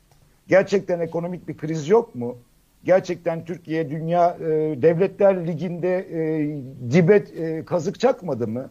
[0.47, 2.37] Gerçekten ekonomik bir kriz yok mu?
[2.83, 4.45] Gerçekten Türkiye Dünya e,
[4.81, 6.47] Devletler Ligi'nde e,
[6.91, 8.69] dibe e, kazık çakmadı mı?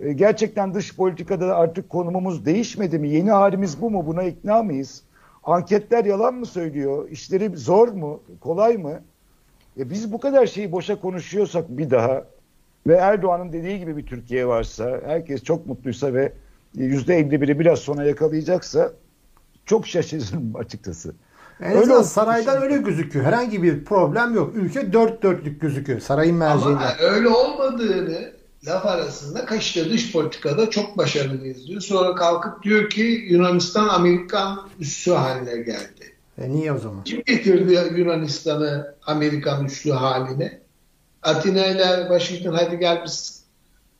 [0.00, 3.08] E, gerçekten dış politikada artık konumumuz değişmedi mi?
[3.08, 4.06] Yeni halimiz bu mu?
[4.06, 5.02] Buna ikna mıyız?
[5.44, 7.08] Anketler yalan mı söylüyor?
[7.10, 8.22] İşleri zor mu?
[8.40, 9.00] Kolay mı?
[9.78, 12.24] E biz bu kadar şeyi boşa konuşuyorsak bir daha
[12.86, 16.32] ve Erdoğan'ın dediği gibi bir Türkiye varsa, herkes çok mutluysa ve
[16.74, 18.92] yüzde 51'i biraz sonra yakalayacaksa
[19.66, 21.14] çok şaşırırım açıkçası.
[21.60, 23.24] En öyle saraydan öyle gözüküyor.
[23.24, 24.52] Herhangi bir problem yok.
[24.54, 26.76] Ülke dört dörtlük gözüküyor sarayın merceğinde.
[26.76, 28.32] Ama öyle olmadığını
[28.66, 31.80] laf arasında kaçta dış politikada çok başarılıyız diyor.
[31.80, 36.14] Sonra kalkıp diyor ki Yunanistan Amerikan üssü haline geldi.
[36.38, 37.04] E niye o zaman?
[37.04, 40.60] Kim getirdi Yunanistan'ı Amerikan üssü haline?
[41.22, 43.44] Atina ile Washington hadi gel biz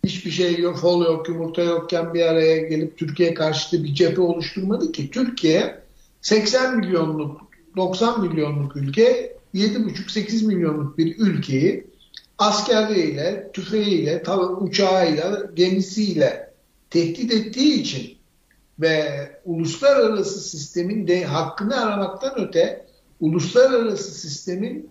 [0.05, 4.93] hiçbir şey yok, fol yok, yumurta yokken bir araya gelip Türkiye karşıtı bir cephe oluşturmadı
[4.93, 5.11] ki.
[5.11, 5.81] Türkiye
[6.23, 7.41] 80 milyonluk,
[7.77, 11.87] 90 milyonluk ülke, 7,5-8 milyonluk bir ülkeyi
[12.39, 14.23] askerleriyle, tüfeğiyle,
[14.61, 16.55] uçağıyla, gemisiyle
[16.91, 18.19] tehdit ettiği için
[18.81, 22.87] ve uluslararası sistemin de hakkını aramaktan öte
[23.21, 24.91] uluslararası sistemin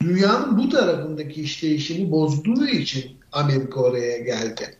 [0.00, 4.76] dünyanın bu tarafındaki işleyişini bozduğu için Amerika oraya geldi.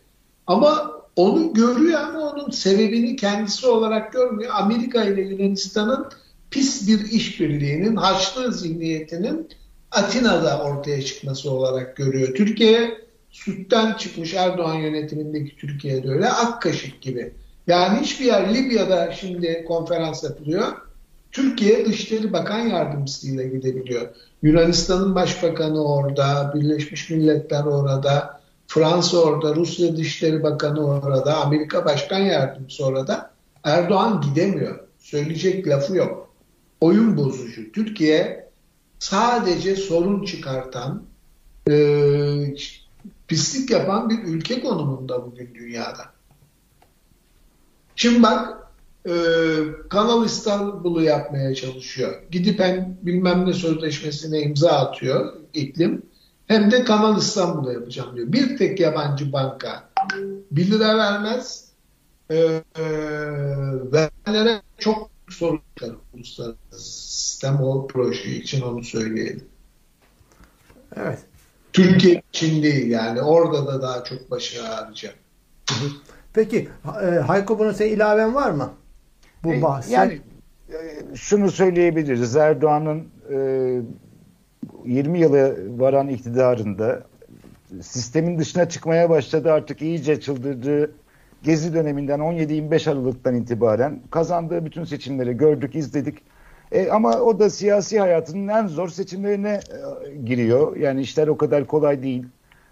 [0.47, 4.51] Ama onu görüyor ama onun sebebini kendisi olarak görmüyor.
[4.55, 6.07] Amerika ile Yunanistan'ın
[6.51, 9.49] pis bir işbirliğinin, haçlı zihniyetinin
[9.91, 12.35] Atina'da ortaya çıkması olarak görüyor.
[12.35, 12.97] Türkiye
[13.31, 17.33] sütten çıkmış Erdoğan yönetimindeki Türkiye'de öyle ak kaşık gibi.
[17.67, 20.65] Yani hiçbir yer Libya'da şimdi konferans yapılıyor.
[21.31, 24.07] Türkiye Dışişleri Bakan Yardımcısıyla gidebiliyor.
[24.43, 32.85] Yunanistan'ın Başbakanı orada, Birleşmiş Milletler orada, Fransa orada, Rusya Dışişleri Bakanı orada, Amerika Başkan Yardımcısı
[32.85, 33.31] orada.
[33.63, 34.79] Erdoğan gidemiyor.
[34.99, 36.29] Söyleyecek lafı yok.
[36.81, 37.71] Oyun bozucu.
[37.71, 38.48] Türkiye
[38.99, 41.03] sadece sorun çıkartan,
[41.69, 42.55] e,
[43.27, 46.03] pislik yapan bir ülke konumunda bugün dünyada.
[47.95, 48.57] Şimdi bak
[49.05, 49.13] e,
[49.89, 52.21] Kanal İstanbul'u yapmaya çalışıyor.
[52.31, 56.01] Gidip hem bilmem ne sözleşmesine imza atıyor iklim
[56.47, 58.31] hem de Kanal İstanbul'u yapacağım diyor.
[58.31, 59.89] Bir tek yabancı banka
[60.51, 61.71] 1 lira vermez
[62.29, 62.85] e, e,
[63.91, 69.43] verenlere çok sorun çıkar uluslararası sistem o proje için onu söyleyelim.
[70.95, 71.19] Evet.
[71.73, 75.15] Türkiye için değil yani orada da daha çok başı ağrıyacak.
[76.33, 76.69] Peki
[77.01, 78.73] e, Hayko buna senin ilaven var mı?
[79.43, 79.93] Bu e, bahse.
[79.93, 80.21] Yani
[80.69, 82.35] e, şunu söyleyebiliriz.
[82.35, 83.81] Erdoğan'ın e,
[84.85, 87.03] 20 yılı varan iktidarında
[87.81, 89.51] sistemin dışına çıkmaya başladı.
[89.51, 90.91] Artık iyice çıldırdığı
[91.43, 96.17] Gezi döneminden 17-25 Aralık'tan itibaren kazandığı bütün seçimleri gördük, izledik.
[96.71, 99.59] E, ama o da siyasi hayatının en zor seçimlerine
[100.09, 100.77] e, giriyor.
[100.77, 102.25] Yani işler o kadar kolay değil.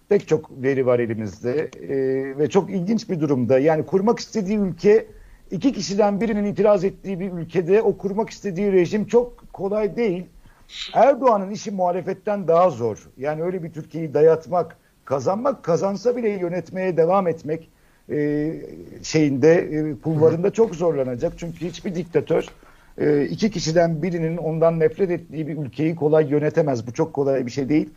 [0.09, 1.97] Pek çok veri var elimizde e,
[2.37, 3.59] ve çok ilginç bir durumda.
[3.59, 5.07] Yani kurmak istediği ülke
[5.51, 10.25] iki kişiden birinin itiraz ettiği bir ülkede o kurmak istediği rejim çok kolay değil.
[10.93, 13.09] Erdoğan'ın işi muhalefetten daha zor.
[13.17, 17.69] Yani öyle bir Türkiye'yi dayatmak, kazanmak kazansa bile yönetmeye devam etmek
[18.09, 18.53] e,
[19.03, 21.33] şeyinde e, kulvarında çok zorlanacak.
[21.37, 22.47] Çünkü hiçbir diktatör
[22.97, 26.87] e, iki kişiden birinin ondan nefret ettiği bir ülkeyi kolay yönetemez.
[26.87, 27.89] Bu çok kolay bir şey değil.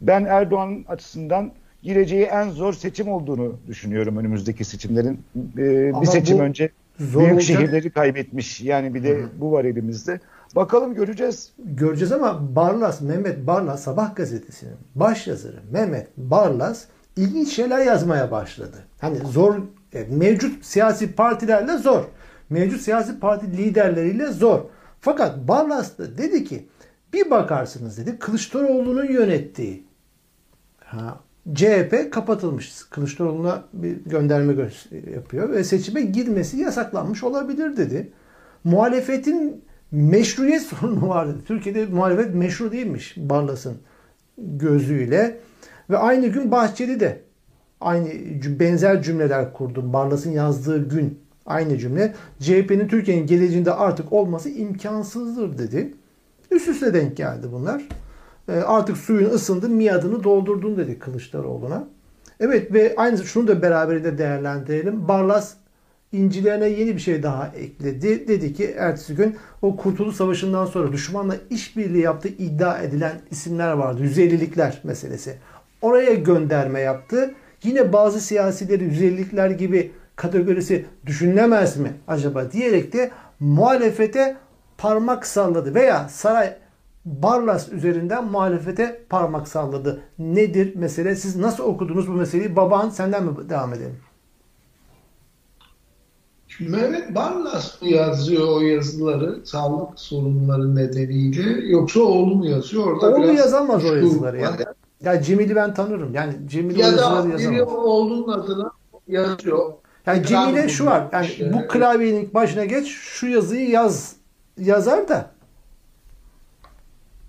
[0.00, 5.20] Ben Erdoğan açısından gireceği en zor seçim olduğunu düşünüyorum önümüzdeki seçimlerin.
[5.58, 7.42] E, bir seçim önce büyük olacak.
[7.42, 8.60] şehirleri kaybetmiş.
[8.60, 9.28] Yani bir de Hı.
[9.40, 10.20] bu var elimizde.
[10.56, 11.52] Bakalım göreceğiz.
[11.58, 16.84] Göreceğiz ama Barlas, Mehmet Barlas Sabah gazetesinin baş yazarı Mehmet Barlas
[17.16, 18.76] ilginç şeyler yazmaya başladı.
[19.00, 19.54] Hani zor
[19.92, 22.04] e, mevcut siyasi partilerle zor.
[22.50, 24.60] Mevcut siyasi parti liderleriyle zor.
[25.00, 26.68] Fakat Barlas da dedi ki
[27.12, 29.84] bir bakarsınız dedi Kılıçdaroğlu'nun yönettiği
[30.84, 31.20] ha,
[31.54, 32.82] CHP kapatılmış.
[32.90, 34.68] Kılıçdaroğlu'na bir gönderme
[35.14, 38.12] yapıyor ve seçime girmesi yasaklanmış olabilir dedi.
[38.64, 41.44] Muhalefetin meşruiyet sorunu var dedi.
[41.46, 43.76] Türkiye'de muhalefet meşru değilmiş Barlas'ın
[44.38, 45.40] gözüyle.
[45.90, 47.20] Ve aynı gün Bahçeli de
[47.80, 48.08] aynı
[48.60, 49.92] benzer cümleler kurdu.
[49.92, 52.14] Barlas'ın yazdığı gün aynı cümle.
[52.40, 55.94] CHP'nin Türkiye'nin geleceğinde artık olması imkansızdır dedi.
[56.50, 57.82] Üst üste denk geldi bunlar.
[58.48, 61.88] E, artık suyun ısındı, miadını doldurdun dedi Kılıçdaroğlu'na.
[62.40, 65.08] Evet ve aynı şunu da beraberinde değerlendirelim.
[65.08, 65.54] Barlas
[66.12, 68.28] incilerine yeni bir şey daha ekledi.
[68.28, 74.02] Dedi ki ertesi gün o Kurtuluş Savaşı'ndan sonra düşmanla işbirliği yaptığı iddia edilen isimler vardı.
[74.04, 75.36] 150'likler meselesi.
[75.82, 77.34] Oraya gönderme yaptı.
[77.62, 84.36] Yine bazı siyasileri 150'likler gibi kategorisi düşünülemez mi acaba diyerek de muhalefete
[84.78, 86.56] parmak salladı veya saray
[87.04, 90.02] Barlas üzerinden muhalefete parmak salladı.
[90.18, 91.16] Nedir mesele?
[91.16, 92.56] Siz nasıl okudunuz bu meseleyi?
[92.56, 93.96] Baban senden mi devam edelim?
[96.48, 102.86] Şimdi Mehmet Barlas mı yazıyor o yazıları sağlık sorunları nedeniyle yoksa oğlu mu yazıyor?
[102.86, 104.56] Orada oğlu yazamaz o yazıları ya.
[105.00, 106.14] Ya Cemil'i ben tanırım.
[106.14, 108.70] Yani Cemil ya da biri oğlunun adına
[109.08, 109.72] yazıyor.
[110.06, 111.04] Yani Cemil'e şu var.
[111.12, 111.52] Yani işte.
[111.52, 114.16] bu klavyenin başına geç şu yazıyı yaz
[114.58, 115.34] yazar da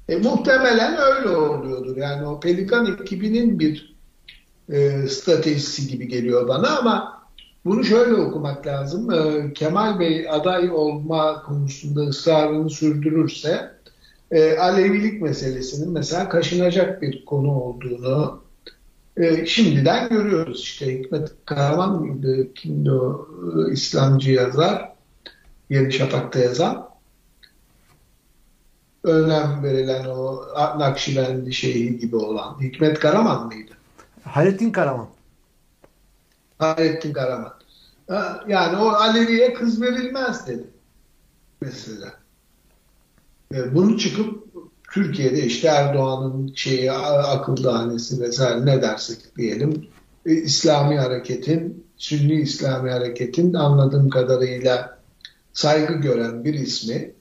[0.09, 1.97] e, muhtemelen öyle oluyordur.
[1.97, 3.95] Yani o Pelikan ekibinin bir
[4.69, 7.21] e, stratejisi gibi geliyor bana ama
[7.65, 9.11] bunu şöyle okumak lazım.
[9.11, 13.71] E, Kemal Bey aday olma konusunda ısrarını sürdürürse
[14.31, 18.44] e, Alevilik meselesinin mesela kaşınacak bir konu olduğunu
[19.17, 20.59] e, şimdiden görüyoruz.
[20.59, 22.53] İşte Hikmet Karaman mıydı?
[22.53, 23.27] Kimdi o
[23.67, 24.91] e, İslamcı yazar?
[25.69, 26.95] Yeni Şafak'ta yazan
[29.05, 30.41] önem verilen o
[30.79, 33.71] Nakşibendi şeyi gibi olan Hikmet Karaman mıydı?
[34.23, 35.07] Hayrettin Karaman.
[36.59, 37.53] Hayrettin Karaman.
[38.47, 40.67] Yani o Alevi'ye kız verilmez dedi.
[41.61, 42.13] Mesela.
[43.51, 44.54] Bunu çıkıp
[44.95, 49.87] Türkiye'de işte Erdoğan'ın şeyi akıl dahanesi vesaire ne dersek diyelim
[50.25, 54.99] e, İslami hareketin Sünni İslami hareketin anladığım kadarıyla
[55.53, 57.13] saygı gören bir ismi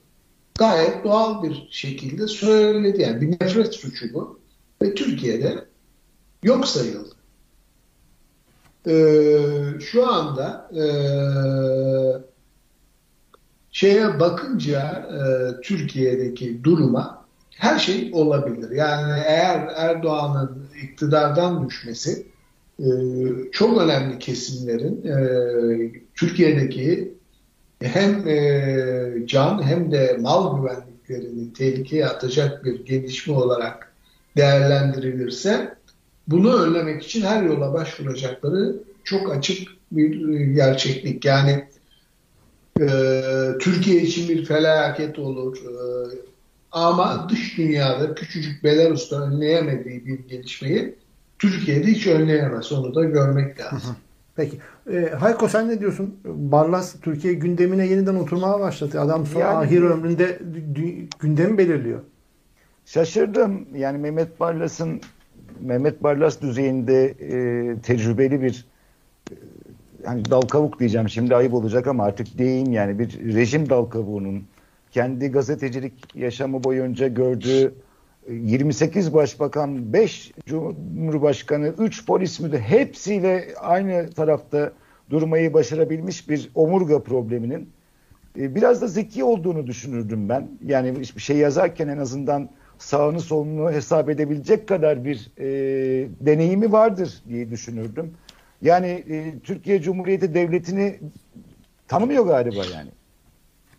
[0.59, 3.03] gayet doğal bir şekilde söyledi.
[3.03, 4.41] Yani bir nefret suçu bu.
[4.83, 5.65] Ve Türkiye'de
[6.43, 7.15] yok sayıldı.
[8.87, 10.85] Ee, şu anda e,
[13.73, 17.24] şeye bakınca e, Türkiye'deki duruma
[17.59, 18.71] her şey olabilir.
[18.71, 22.27] Yani eğer Erdoğan'ın iktidardan düşmesi
[22.79, 22.87] e,
[23.53, 25.17] çok önemli kesimlerin e,
[26.15, 27.15] Türkiye'deki
[27.83, 33.93] hem e, can hem de mal güvenliklerini tehlikeye atacak bir gelişme olarak
[34.37, 35.75] değerlendirilirse
[36.29, 41.25] bunu önlemek için her yola başvuracakları çok açık bir gerçeklik.
[41.25, 41.65] Yani
[43.61, 45.59] Türkiye için bir felaket olur.
[46.75, 50.95] Ama dış dünyada küçücük Belarus'ta önleyemediği bir gelişmeyi
[51.39, 52.73] Türkiye'de hiç önleyemez.
[52.73, 53.97] Onu da görmek lazım.
[54.37, 54.59] Peki.
[54.93, 56.15] E, Hayko sen ne diyorsun?
[56.25, 59.01] Barlas Türkiye gündemine yeniden oturmaya başladı.
[59.01, 60.39] Adam sonra yani, ahir ömründe
[61.19, 62.01] gündemi belirliyor.
[62.87, 63.67] Şaşırdım.
[63.75, 65.01] Yani Mehmet Barlas'ın
[65.61, 68.65] Mehmet Barlas düzeyinde e, tecrübeli bir
[69.31, 69.35] e,
[70.05, 74.45] yani dal kavuk diyeceğim şimdi ayıp olacak ama artık deyim yani bir rejim dal kavuğunun
[74.95, 77.75] kendi gazetecilik yaşamı boyunca gördüğü
[78.31, 84.73] 28 başbakan, 5 cumhurbaşkanı, 3 polis müdürü hepsiyle aynı tarafta
[85.11, 87.71] durmayı başarabilmiş bir omurga probleminin
[88.39, 90.49] e, biraz da zeki olduğunu düşünürdüm ben.
[90.67, 95.47] Yani bir şey yazarken en azından sağını solunu hesap edebilecek kadar bir e,
[96.21, 98.15] deneyimi vardır diye düşünürdüm.
[98.63, 101.01] Yani e, Türkiye Cumhuriyeti Devleti'ni
[101.89, 102.91] tanımıyor galiba yani.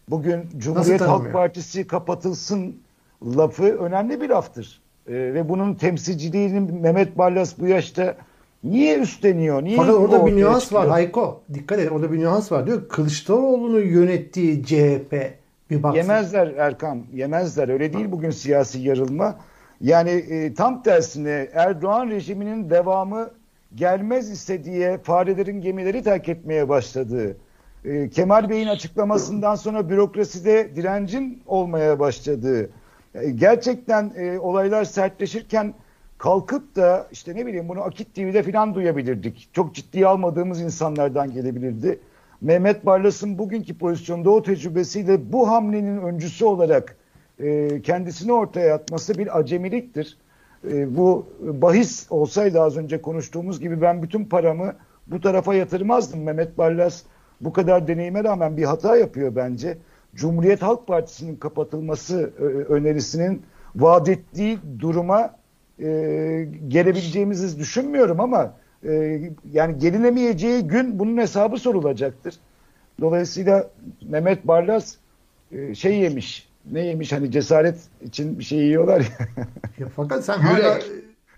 [0.10, 2.76] Bugün Cumhuriyet Halk Partisi kapatılsın
[3.24, 4.82] lafı önemli bir laftır.
[5.08, 8.16] E, ve bunun temsilciliğini Mehmet Barlas bu yaşta
[8.66, 9.64] Niye üstleniyor?
[9.64, 10.82] Niye Fakat orada bir nüans çıkıyor?
[10.82, 11.41] var Hayko.
[11.53, 12.89] Dikkat et orada bir nüans var diyor.
[12.89, 15.34] Kılıçdaroğlu'nu yönettiği CHP
[15.70, 15.97] bir baksın.
[15.97, 17.70] Yemezler Erkan, yemezler.
[17.70, 19.39] Öyle değil bugün siyasi yarılma.
[19.82, 23.30] Yani e, tam tersine Erdoğan rejiminin devamı
[23.76, 27.38] gelmez ise diye farelerin gemileri terk etmeye başladığı,
[27.86, 32.69] e, Kemal Bey'in açıklamasından sonra bürokraside direncin olmaya başladığı,
[33.15, 35.73] e, gerçekten e, olaylar sertleşirken
[36.17, 39.49] kalkıp da işte ne bileyim bunu Akit TV'de falan duyabilirdik.
[39.53, 41.99] Çok ciddiye almadığımız insanlardan gelebilirdi.
[42.41, 46.97] Mehmet Barlas'ın bugünkü pozisyonda o tecrübesiyle bu hamlenin öncüsü olarak
[47.39, 50.17] e, kendisini ortaya atması bir acemiliktir.
[50.88, 54.73] Bu bahis olsaydı az önce konuştuğumuz gibi ben bütün paramı
[55.07, 56.23] bu tarafa yatırmazdım.
[56.23, 57.03] Mehmet Barlas
[57.41, 59.77] bu kadar deneyime rağmen bir hata yapıyor bence.
[60.15, 63.41] Cumhuriyet Halk Partisi'nin kapatılması e, önerisinin
[63.75, 65.36] vaat ettiği duruma
[65.79, 65.88] e,
[66.67, 68.53] gelebileceğimizi düşünmüyorum ama
[68.88, 69.21] e,
[69.51, 72.36] yani gelinemeyeceği gün bunun hesabı sorulacaktır.
[73.01, 73.69] Dolayısıyla
[74.01, 74.95] Mehmet Barlas
[75.51, 76.49] e, şey yemiş.
[76.71, 79.27] Ne yemiş hani cesaret için bir şey yiyorlar ya.
[79.79, 80.63] Ya fakat sen Yürek.
[80.63, 80.79] hala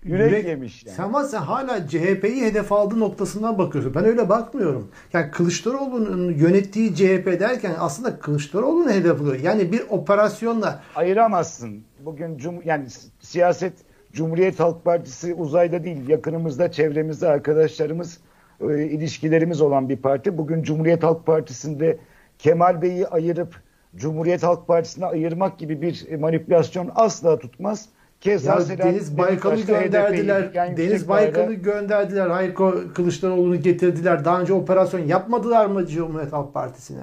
[0.08, 0.96] Yürek yemiş yani.
[0.96, 3.94] Sen ama sen hala CHP'yi hedef aldığı noktasından bakıyorsun.
[3.94, 4.88] Ben öyle bakmıyorum.
[5.12, 9.36] Yani Kılıçdaroğlu'nun yönettiği CHP derken aslında Kılıçdaroğlu'nu hedef alıyor.
[9.42, 11.82] Yani bir operasyonla Ayıramazsın.
[12.04, 13.72] Bugün cum yani si- siyaset
[14.12, 18.18] Cumhuriyet Halk Partisi uzayda değil yakınımızda çevremizde arkadaşlarımız
[18.60, 20.38] e, ilişkilerimiz olan bir parti.
[20.38, 21.98] Bugün Cumhuriyet Halk Partisi'nde
[22.38, 23.54] Kemal Bey'i ayırıp
[23.96, 27.88] Cumhuriyet Halk Partisi'ne ayırmak gibi bir e, manipülasyon asla tutmaz.
[28.20, 30.54] Keza ya Selahattin Deniz Baykal'ı gönderdiler.
[30.76, 32.30] Deniz Baykal'ı gönderdiler.
[32.30, 34.24] Hayko Kılıçdaroğlu'nu getirdiler.
[34.24, 37.02] Daha önce operasyon yapmadılar mı Cumhuriyet Halk Partisi'ne?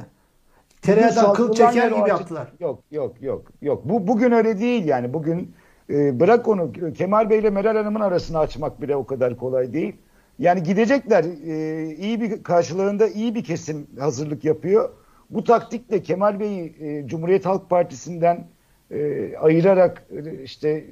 [0.82, 2.48] Tereyağdan kıl çeker gibi yaptılar.
[2.60, 3.82] Yok yok yok yok.
[3.86, 5.14] Bu bugün öyle değil yani.
[5.14, 5.54] Bugün
[5.90, 9.96] e, bırak onu Kemal Bey ile Meral Hanım'ın arasını açmak bile o kadar kolay değil.
[10.40, 14.90] Yani gidecekler e, iyi bir karşılığında iyi bir kesim hazırlık yapıyor.
[15.30, 18.48] Bu taktikle Kemal Bey'i e, Cumhuriyet Halk Partisi'nden
[18.92, 20.86] e, ayırarak e, işte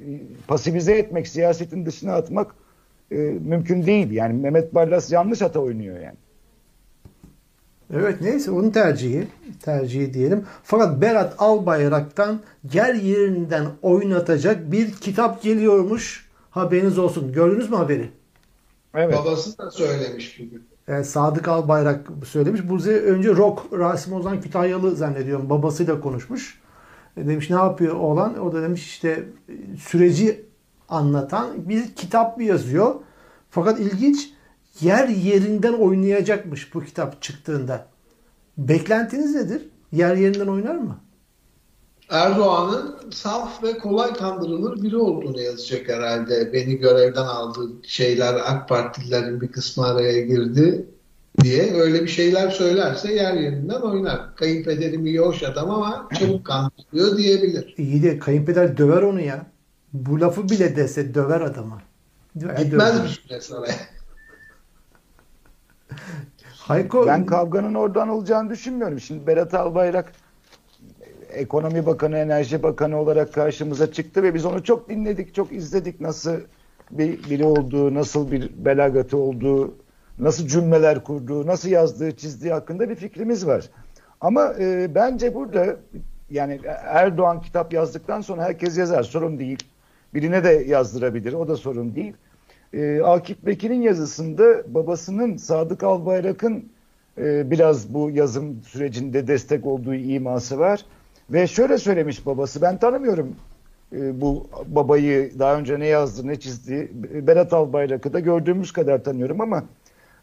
[0.48, 2.54] pasifize etmek, siyasetin dışına atmak
[3.10, 4.10] e, mümkün değil.
[4.10, 6.16] Yani Mehmet Barlas yanlış hata oynuyor yani.
[7.94, 9.26] Evet neyse onun tercihi.
[9.62, 10.44] Tercihi diyelim.
[10.62, 12.40] Fakat Berat Albayrak'tan
[12.72, 16.28] yer yerinden oynatacak bir kitap geliyormuş.
[16.50, 17.32] Haberiniz olsun.
[17.32, 18.10] Gördünüz mü haberi?
[18.94, 19.14] Evet.
[19.14, 20.62] Babası da söylemiş bugün.
[20.88, 22.68] Ee, Sadık Albayrak söylemiş.
[22.68, 25.50] Bu önce Rock Rasim Ozan Kütahyalı zannediyorum.
[25.50, 26.60] Babasıyla konuşmuş.
[27.16, 28.40] E, demiş ne yapıyor oğlan?
[28.40, 30.46] O da demiş işte e, süreci
[30.88, 32.94] anlatan bir kitap yazıyor.
[33.50, 34.30] Fakat ilginç
[34.80, 37.86] yer yerinden oynayacakmış bu kitap çıktığında.
[38.58, 39.68] Beklentiniz nedir?
[39.92, 41.00] Yer yerinden oynar mı?
[42.10, 46.52] Erdoğan'ın saf ve kolay kandırılır biri olduğunu yazacak herhalde.
[46.52, 50.86] Beni görevden aldı şeyler AK Partililerin bir kısmı araya girdi
[51.42, 54.36] diye öyle bir şeyler söylerse yer yerinden oynar.
[54.36, 57.74] Kayınpederim iyi hoş adam ama çabuk kandırılıyor diyebilir.
[57.78, 59.46] İyi de kayınpeder döver onu ya.
[59.92, 61.78] Bu lafı bile dese döver adamı.
[62.40, 63.04] Döver, Gitmez döver.
[63.04, 63.66] bir süre sonra.
[66.56, 69.00] Hayko Ben kavganın oradan olacağını düşünmüyorum.
[69.00, 70.12] Şimdi Berat Albayrak
[71.30, 76.00] Ekonomi Bakanı, Enerji Bakanı olarak karşımıza çıktı ve biz onu çok dinledik, çok izledik.
[76.00, 76.36] Nasıl
[76.90, 79.74] bir biri olduğu, nasıl bir belagatı olduğu,
[80.18, 83.70] nasıl cümleler kurduğu, nasıl yazdığı, çizdiği hakkında bir fikrimiz var.
[84.20, 85.76] Ama e, bence burada
[86.30, 89.58] yani Erdoğan kitap yazdıktan sonra herkes yazar, sorun değil.
[90.14, 92.14] Birine de yazdırabilir, o da sorun değil.
[92.72, 96.68] E, Akif Bekir'in yazısında babasının Sadık Albayrak'ın
[97.18, 100.84] e, biraz bu yazım sürecinde destek olduğu iması var.
[101.30, 103.36] Ve şöyle söylemiş babası, ben tanımıyorum
[103.92, 106.90] e, bu babayı daha önce ne yazdı ne çizdi.
[107.26, 109.64] Berat Albayrak'ı da gördüğümüz kadar tanıyorum ama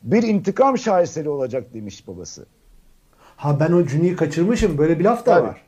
[0.04, 2.46] bir intikam şaheseri olacak demiş babası.
[3.36, 4.78] ha ben o cümleyi kaçırmışım.
[4.78, 5.48] Böyle bir laf da Tabii.
[5.48, 5.62] var.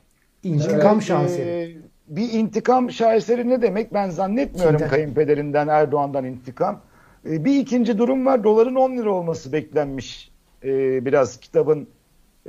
[0.44, 1.50] İntikam Evet, şaheseri.
[1.50, 1.78] e,
[2.08, 4.90] bir intikam şaheseri ne demek ben zannetmiyorum Kimden?
[4.90, 6.82] kayınpederinden Erdoğan'dan intikam.
[7.30, 10.32] E, bir ikinci durum var doların 10 lira olması beklenmiş
[10.64, 11.88] e, biraz kitabın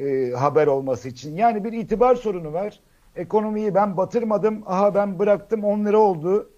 [0.01, 1.37] e, haber olması için.
[1.37, 2.81] Yani bir itibar sorunu var.
[3.17, 6.51] Ekonomiyi ben batırmadım aha ben bıraktım 10 lira oldu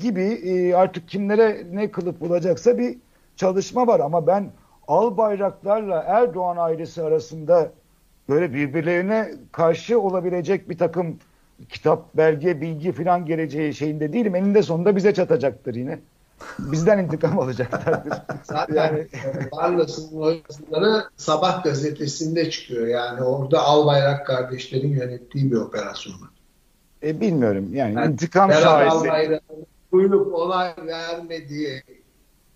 [0.00, 2.98] gibi e, artık kimlere ne kılıp bulacaksa bir
[3.36, 4.50] çalışma var ama ben
[4.88, 7.70] Albayraklarla Erdoğan ailesi arasında
[8.28, 11.18] böyle birbirlerine karşı olabilecek bir takım
[11.68, 14.34] kitap, belge, bilgi falan geleceği şeyinde değilim.
[14.34, 15.98] Eninde sonunda bize çatacaktır yine.
[16.58, 18.12] Bizden intikam alacaklardır.
[18.44, 19.06] Zaten Yani-
[19.52, 22.86] Barlas'ın o yazıları Sabah gazetesinde çıkıyor.
[22.86, 26.14] Yani orada Albayrak kardeşlerin yönettiği bir operasyon.
[26.14, 26.28] var.
[27.02, 28.96] E, bilmiyorum yani Yani intikam şahesi.
[28.96, 31.82] Albayrak'ın buyurup onay vermediği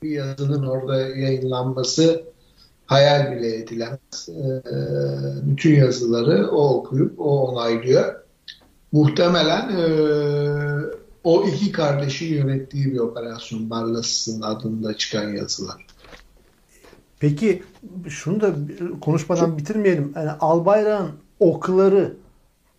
[0.03, 2.24] bir yazının orada yayınlanması
[2.86, 4.28] hayal bile edilemez.
[4.28, 4.62] Ee,
[5.42, 8.14] bütün yazıları o okuyup o onaylıyor.
[8.92, 9.84] Muhtemelen e,
[11.24, 15.86] o iki kardeşin yönettiği bir operasyon Barlas'ın adında çıkan yazılar.
[17.20, 17.62] Peki
[18.09, 18.55] şunu da
[19.01, 20.12] konuşmadan bitirmeyelim.
[20.16, 22.16] Yani Albayrak'ın okları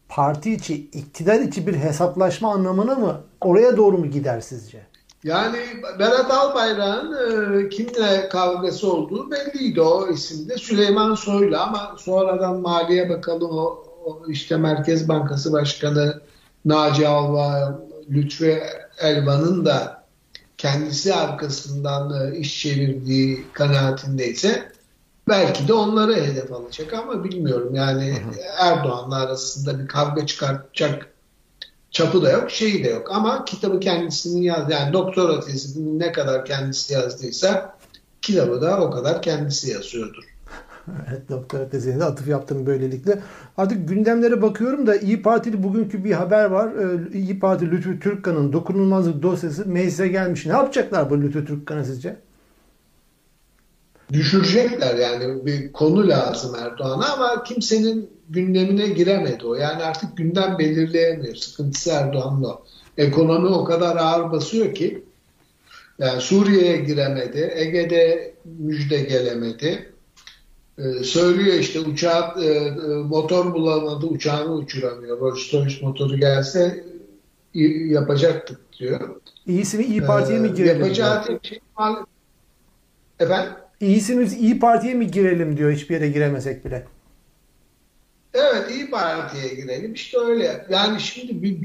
[0.10, 4.91] parti içi, iktidar içi bir hesaplaşma anlamına mı oraya doğru mu gider sizce?
[5.24, 5.58] Yani
[6.00, 10.58] Berat Albayrak'ın e, kimle kavgası olduğu belliydi o isimde.
[10.58, 16.22] Süleyman Soylu ama sonradan Maliye Bakanı o, o işte Merkez Bankası Başkanı
[16.66, 18.64] Naci Alva, Lütfü
[18.98, 20.04] Elvan'ın da
[20.58, 24.72] kendisi arkasından e, iş çevirdiği kanaatindeyse
[25.28, 27.76] belki de onları hedef alacak ama bilmiyorum.
[27.76, 28.18] Yani
[28.58, 31.08] Erdoğan'la arasında bir kavga çıkartacak
[31.92, 33.08] çapı da yok, şeyi de yok.
[33.12, 37.78] Ama kitabı kendisinin yaz, yani doktora tezini ne kadar kendisi yazdıysa
[38.22, 40.24] kitabı da o kadar kendisi yazıyordur.
[41.10, 43.20] evet, doktora tezine de atıf yaptım böylelikle.
[43.58, 46.72] Artık gündemlere bakıyorum da İyi Partili bugünkü bir haber var.
[46.76, 50.46] Ee, İyi Parti Lütfü Türkkan'ın dokunulmazlık dosyası meclise gelmiş.
[50.46, 52.16] Ne yapacaklar bu Lütfü Türkkan'a sizce?
[54.14, 59.56] Düşürecekler yani bir konu lazım Erdoğan'a ama kimsenin gündemine giremedi o.
[59.56, 61.36] Yani artık gündem belirleyemiyor.
[61.36, 62.60] Sıkıntısı Erdoğan'la.
[62.98, 65.04] Ekonomi o kadar ağır basıyor ki
[66.00, 67.52] yani Suriye'ye giremedi.
[67.56, 69.92] Ege'de müjde gelemedi.
[70.78, 75.20] Ee, söylüyor işte uçağı e, motor bulamadı uçağını uçuramıyor.
[75.20, 76.84] Rolls Royce motoru gelse
[77.54, 79.16] yapacaktık diyor.
[79.48, 80.82] İyisi mi İyi Parti'ye mi girelim?
[80.82, 81.60] Yapacağı tek şey
[83.20, 83.54] Efendim?
[83.82, 86.86] İyisi mi İyi Parti'ye mi girelim diyor hiçbir yere giremesek bile.
[88.34, 89.94] Evet İyi Parti'ye girelim.
[89.94, 90.66] İşte öyle.
[90.70, 91.58] Yani şimdi bir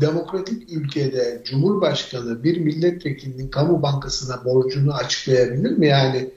[0.00, 5.86] demokratik ülkede Cumhurbaşkanı bir milletvekilinin kamu bankasına borcunu açıklayabilir mi?
[5.86, 6.30] Yani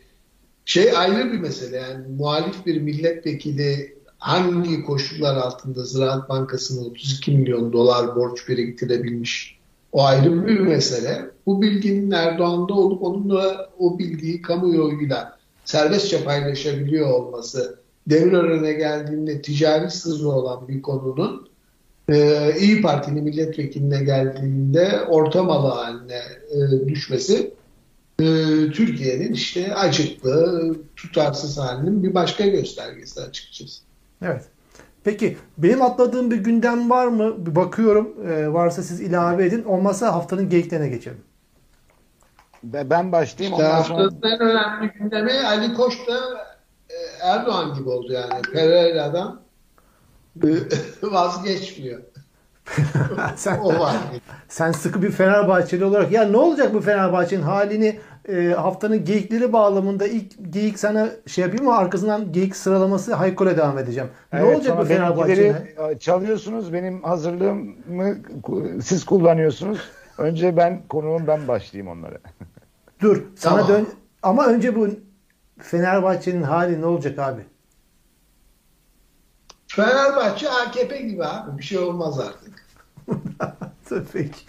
[0.66, 1.78] şey ayrı bir mesele.
[1.78, 9.55] Yani muhalif bir milletvekili hangi koşullar altında Ziraat Bankası'na 32 milyon dolar borç biriktirebilmiş?
[9.96, 11.22] O ayrı bir mesele.
[11.46, 20.28] Bu bilginin Erdoğan'da olup onunla o bilgiyi kamuoyuyla serbestçe paylaşabiliyor olması devre geldiğinde ticari sırrı
[20.28, 21.50] olan bir konunun
[22.10, 26.22] e, İyi Parti'nin milletvekiline geldiğinde orta malı haline
[26.52, 27.54] e, düşmesi
[28.20, 28.26] e,
[28.74, 33.82] Türkiye'nin işte acıklı, tutarsız halinin bir başka göstergesi açıkçası.
[34.22, 34.44] Evet.
[35.06, 37.46] Peki benim atladığım bir gündem var mı?
[37.46, 38.28] Bir bakıyorum.
[38.30, 39.64] E, varsa siz ilave edin.
[39.64, 41.22] Olmazsa haftanın geyiklerine geçelim.
[42.64, 43.58] Ben başlayayım.
[43.58, 44.34] İşte haftanın sonra...
[44.34, 46.18] en önemli gündemi Ali Koç da
[46.90, 48.42] e, Erdoğan gibi oldu yani.
[48.54, 49.42] Pereira'dan
[50.44, 50.48] e,
[51.04, 52.02] vazgeçmiyor.
[53.36, 53.96] sen, o var.
[54.48, 60.08] Sen sıkı bir Fenerbahçeli olarak ya ne olacak bu Fenerbahçe'nin halini e, haftanın geyikleri bağlamında
[60.08, 64.10] ilk geyik sana şey yapayım mı arkasından geyik sıralaması Haykol'e devam edeceğim.
[64.34, 65.98] Ne evet, olacak bu Fenerbahçe'nin?
[65.98, 68.18] Çalıyorsunuz benim hazırlığımı
[68.82, 69.80] siz kullanıyorsunuz.
[70.18, 72.18] Önce ben konuğum ben başlayayım onlara.
[73.02, 73.68] Dur sana tamam.
[73.68, 73.88] dön
[74.24, 74.90] ama önce bu
[75.60, 77.42] Fenerbahçe'nin hali ne olacak abi?
[79.68, 81.58] Fenerbahçe AKP gibi abi.
[81.58, 82.66] Bir şey olmaz artık.
[84.14, 84.40] Peki.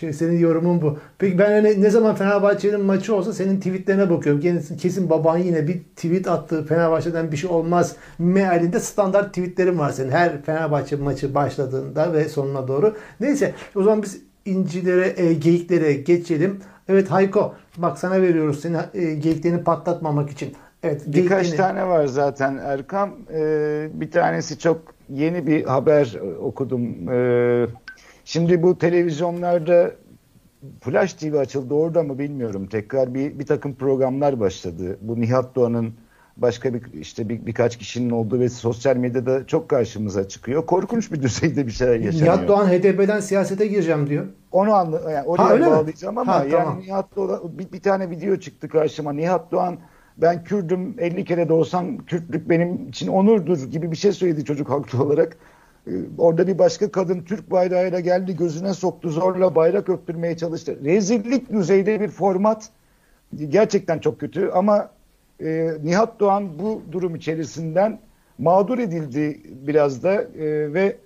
[0.00, 0.98] Şey, senin yorumun bu.
[1.18, 4.40] Peki ben öyle ne zaman Fenerbahçe'nin maçı olsa senin tweetlerine bakıyorum.
[4.40, 6.66] Kesin, kesin baban yine bir tweet attı.
[6.66, 10.10] Fenerbahçe'den bir şey olmaz mealinde standart tweetlerin var senin.
[10.10, 12.96] Her Fenerbahçe maçı başladığında ve sonuna doğru.
[13.20, 16.60] Neyse o zaman biz incilere, e, geyiklere geçelim.
[16.88, 20.52] Evet Hayko bak sana veriyoruz seni e, geyiklerini patlatmamak için.
[20.82, 23.10] Evet, Birkaç tane var zaten Erkam.
[23.34, 27.08] Ee, bir tanesi çok yeni bir haber okudum.
[27.08, 27.66] Ee,
[28.24, 29.90] şimdi bu televizyonlarda
[30.80, 32.66] Flash TV açıldı orada mı bilmiyorum.
[32.66, 34.98] Tekrar bir, bir takım programlar başladı.
[35.00, 35.94] Bu Nihat Doğan'ın
[36.36, 40.66] başka bir işte bir, birkaç kişinin olduğu ve sosyal medyada çok karşımıza çıkıyor.
[40.66, 42.34] Korkunç bir düzeyde bir şeyler yaşanıyor.
[42.34, 44.26] Nihat Doğan HDP'den siyasete gireceğim diyor.
[44.52, 46.20] Onu anla yani oraya ha, bağlayacağım mi?
[46.20, 46.80] ama ha, yani tamam.
[46.80, 49.12] Nihat Doğan bir, bir tane video çıktı karşıma.
[49.12, 49.78] Nihat Doğan
[50.16, 54.70] ben Kürdüm 50 kere de olsam Kürtlük benim için onurdur gibi bir şey söyledi çocuk
[54.70, 55.36] haklı olarak.
[55.86, 60.78] Ee, orada bir başka kadın Türk bayrağıyla geldi gözüne soktu zorla bayrak öptürmeye çalıştı.
[60.84, 62.70] Rezillik düzeyde bir format
[63.48, 64.90] gerçekten çok kötü ama
[65.40, 67.98] e, Nihat Doğan bu durum içerisinden
[68.38, 70.96] mağdur edildi biraz da e, ve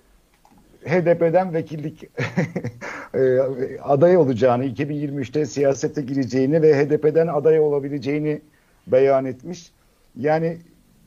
[0.85, 2.03] HDP'den vekillik
[3.13, 3.39] e,
[3.83, 8.41] aday olacağını, 2023'te siyasete gireceğini ve HDP'den aday olabileceğini
[8.87, 9.71] beyan etmiş.
[10.19, 10.57] Yani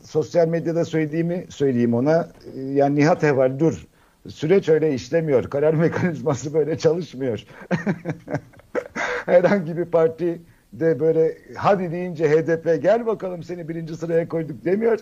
[0.02, 2.28] sosyal medyada söylediğimi söyleyeyim ona.
[2.56, 3.86] Yani Nihat Eval dur.
[4.28, 5.44] Süreç öyle işlemiyor.
[5.44, 7.44] Karar mekanizması böyle çalışmıyor.
[9.26, 10.40] Herhangi bir parti
[10.72, 14.98] de böyle hadi deyince HDP gel bakalım seni birinci sıraya koyduk demiyor.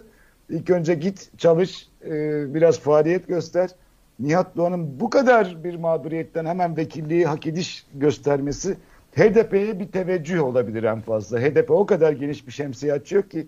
[0.51, 2.11] İlk önce git çalış e,
[2.55, 3.71] biraz faaliyet göster.
[4.21, 8.77] Nihat Doğan'ın bu kadar bir mağduriyetten hemen vekilliği hak ediş göstermesi
[9.17, 11.41] HDP'ye bir teveccüh olabilir en fazla.
[11.41, 13.47] HDP o kadar geniş bir şemsiye açıyor ki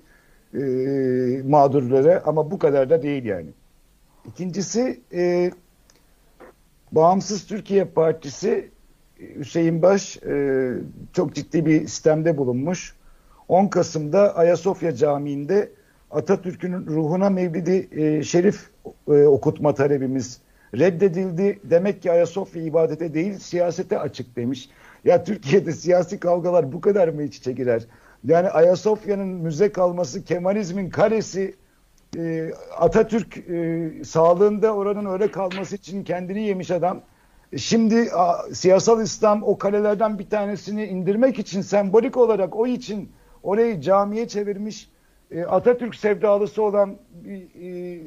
[0.55, 0.63] e,
[1.45, 3.51] mağdurlara ama bu kadar da değil yani.
[4.27, 5.51] İkincisi e,
[6.93, 8.71] Bağımsız Türkiye Partisi
[9.37, 10.73] Hüseyin Baş e,
[11.13, 12.95] çok ciddi bir sistemde bulunmuş.
[13.49, 15.71] 10 Kasım'da Ayasofya Camii'nde
[16.11, 18.71] Atatürk'ün ruhuna mevlidi e, şerif
[19.09, 20.41] e, okutma talebimiz
[20.75, 21.59] reddedildi.
[21.65, 24.69] Demek ki Ayasofya ibadete değil siyasete açık demiş.
[25.05, 27.83] Ya Türkiye'de siyasi kavgalar bu kadar mı iç içe girer?
[28.25, 31.55] Yani Ayasofya'nın müze kalması Kemalizmin karesi
[32.17, 37.01] e, Atatürk e, sağlığında oranın öyle kalması için kendini yemiş adam.
[37.57, 43.13] Şimdi a, siyasal İslam o kalelerden bir tanesini indirmek için sembolik olarak o için
[43.43, 44.91] orayı camiye çevirmiş
[45.31, 48.01] e, Atatürk sevdalısı olan bir e,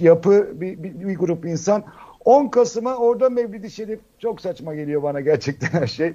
[0.00, 1.84] yapı bir, bir, bir grup insan
[2.24, 6.14] 10 Kasım'a orada Mevlid-i Şerif çok saçma geliyor bana gerçekten her şey.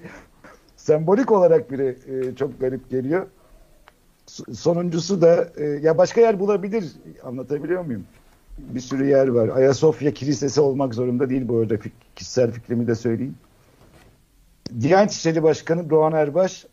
[0.87, 3.27] Sembolik olarak bile e, çok garip geliyor.
[4.53, 6.91] Sonuncusu da e, ya başka yer bulabilir.
[7.23, 8.05] Anlatabiliyor muyum?
[8.57, 9.49] Bir sürü yer var.
[9.49, 11.75] Ayasofya Kilisesi olmak zorunda değil bu arada.
[12.15, 13.35] Kişisel fikrimi de söyleyeyim.
[14.81, 16.65] Diyanet İşleri Başkanı Doğan Erbaş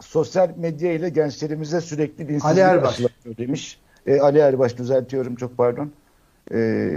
[0.00, 3.00] sosyal medya ile gençlerimize sürekli dinsizlik Erbaş.
[3.38, 3.80] demiş.
[4.06, 5.92] E, Ali Erbaş düzeltiyorum çok pardon.
[6.54, 6.90] E,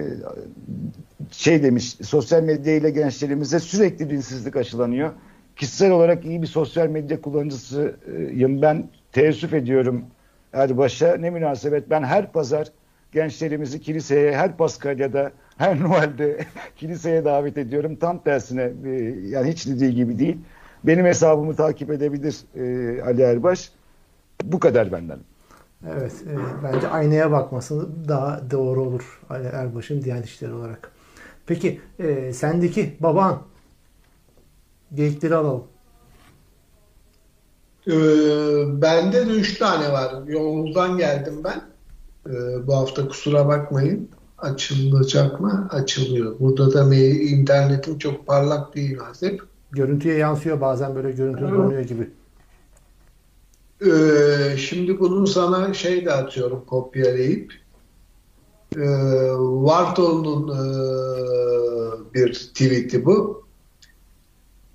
[1.31, 5.11] şey demiş sosyal medya ile gençlerimize sürekli dinsizlik aşılanıyor.
[5.62, 10.05] Kişisel olarak iyi bir sosyal medya kullanıcısıyım ben teessüf ediyorum
[10.53, 11.18] Erbaş'a.
[11.18, 12.68] Ne münasebet ben her pazar
[13.12, 16.45] gençlerimizi kiliseye her Paskalya'da her Noel'de
[16.76, 17.95] kiliseye davet ediyorum.
[17.95, 18.89] Tam tersine e,
[19.24, 20.38] yani hiç dediği gibi değil.
[20.84, 23.72] Benim hesabımı takip edebilir e, Ali Erbaş.
[24.43, 25.20] Bu kadar benden.
[25.91, 26.14] Evet.
[26.14, 26.34] E,
[26.64, 30.91] bence aynaya bakması daha doğru olur Ali Erbaş'ın Diyanet İşleri olarak.
[31.45, 33.50] Peki e, sendeki baban
[34.93, 35.63] geyikleri alalım.
[37.87, 37.91] Ee,
[38.81, 40.27] bende de üç tane var.
[40.27, 41.61] Yolunuzdan geldim ben.
[42.27, 44.09] Ee, bu hafta kusura bakmayın.
[44.37, 45.67] Açılacak mı?
[45.71, 46.39] Açılıyor.
[46.39, 49.41] Burada da internetim çok parlak değil hep.
[49.71, 52.09] Görüntüye yansıyor bazen böyle görüntü donuyor gibi.
[53.85, 57.53] Ee, şimdi bunu sana şey de atıyorum kopyalayıp.
[58.77, 58.81] Ee,
[59.37, 60.63] Vartol'un e,
[62.13, 63.40] bir tweet'i bu.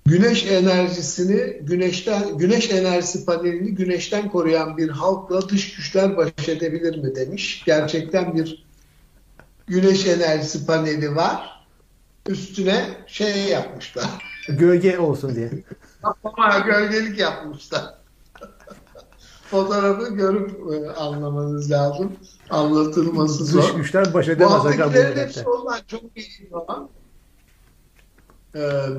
[0.07, 7.15] Güneş enerjisini güneşten güneş enerjisi panelini güneşten koruyan bir halkla dış güçler baş edebilir mi
[7.15, 7.63] demiş.
[7.65, 8.65] Gerçekten bir
[9.67, 11.65] güneş enerjisi paneli var.
[12.27, 14.05] Üstüne şey yapmışlar.
[14.49, 15.51] Gölge olsun diye.
[16.03, 17.83] Ama gölgelik yapmışlar.
[19.51, 22.11] Fotoğrafı görüp e, anlamanız lazım.
[22.49, 23.63] Anlatılması zor.
[23.63, 24.51] Dış güçler baş edemez.
[24.51, 26.89] Bu haftakilerin hepsi onlar çok iyi olan.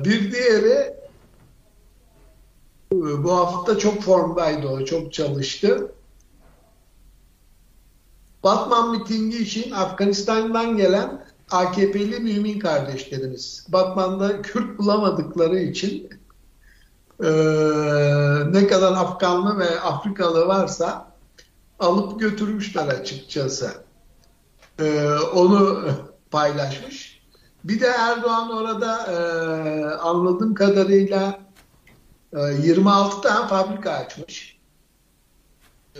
[0.05, 0.99] Bir diğeri
[2.91, 5.91] bu hafta çok formdaydı o, çok çalıştı.
[8.43, 13.65] Batman mitingi için Afganistan'dan gelen AKP'li mümin kardeşlerimiz.
[13.69, 16.09] Batman'da Kürt bulamadıkları için
[17.23, 17.29] e,
[18.51, 21.11] ne kadar Afganlı ve Afrikalı varsa
[21.79, 23.73] alıp götürmüşler açıkçası.
[24.79, 25.89] E, onu
[26.31, 27.18] paylaşmış.
[27.63, 29.15] Bir de Erdoğan orada e,
[29.95, 31.39] anladığım kadarıyla
[32.33, 34.59] e, 26 tane fabrika açmış.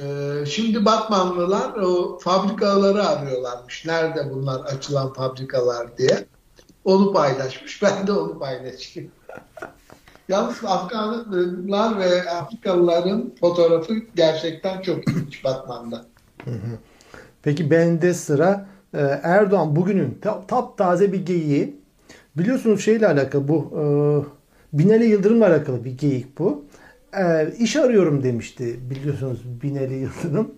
[0.02, 0.06] E,
[0.46, 3.86] şimdi Batmanlılar o fabrikaları arıyorlarmış.
[3.86, 6.26] Nerede bunlar açılan fabrikalar diye.
[6.86, 7.84] Onu paylaşmış.
[7.84, 9.12] Ben de onu paylaşayım.
[10.30, 16.06] Yalnız Afganlar ve Afrikalıların fotoğrafı gerçekten çok ilginç Batman'da.
[17.42, 18.68] Peki bende sıra
[19.24, 20.18] Erdoğan bugünün
[20.48, 21.80] taptaze bir geyiği.
[22.38, 23.84] Biliyorsunuz şeyle alakalı bu e,
[24.78, 26.66] Binali Yıldırım'la alakalı bir geyik bu.
[27.18, 30.52] E, iş arıyorum demişti biliyorsunuz Binali Yıldırım.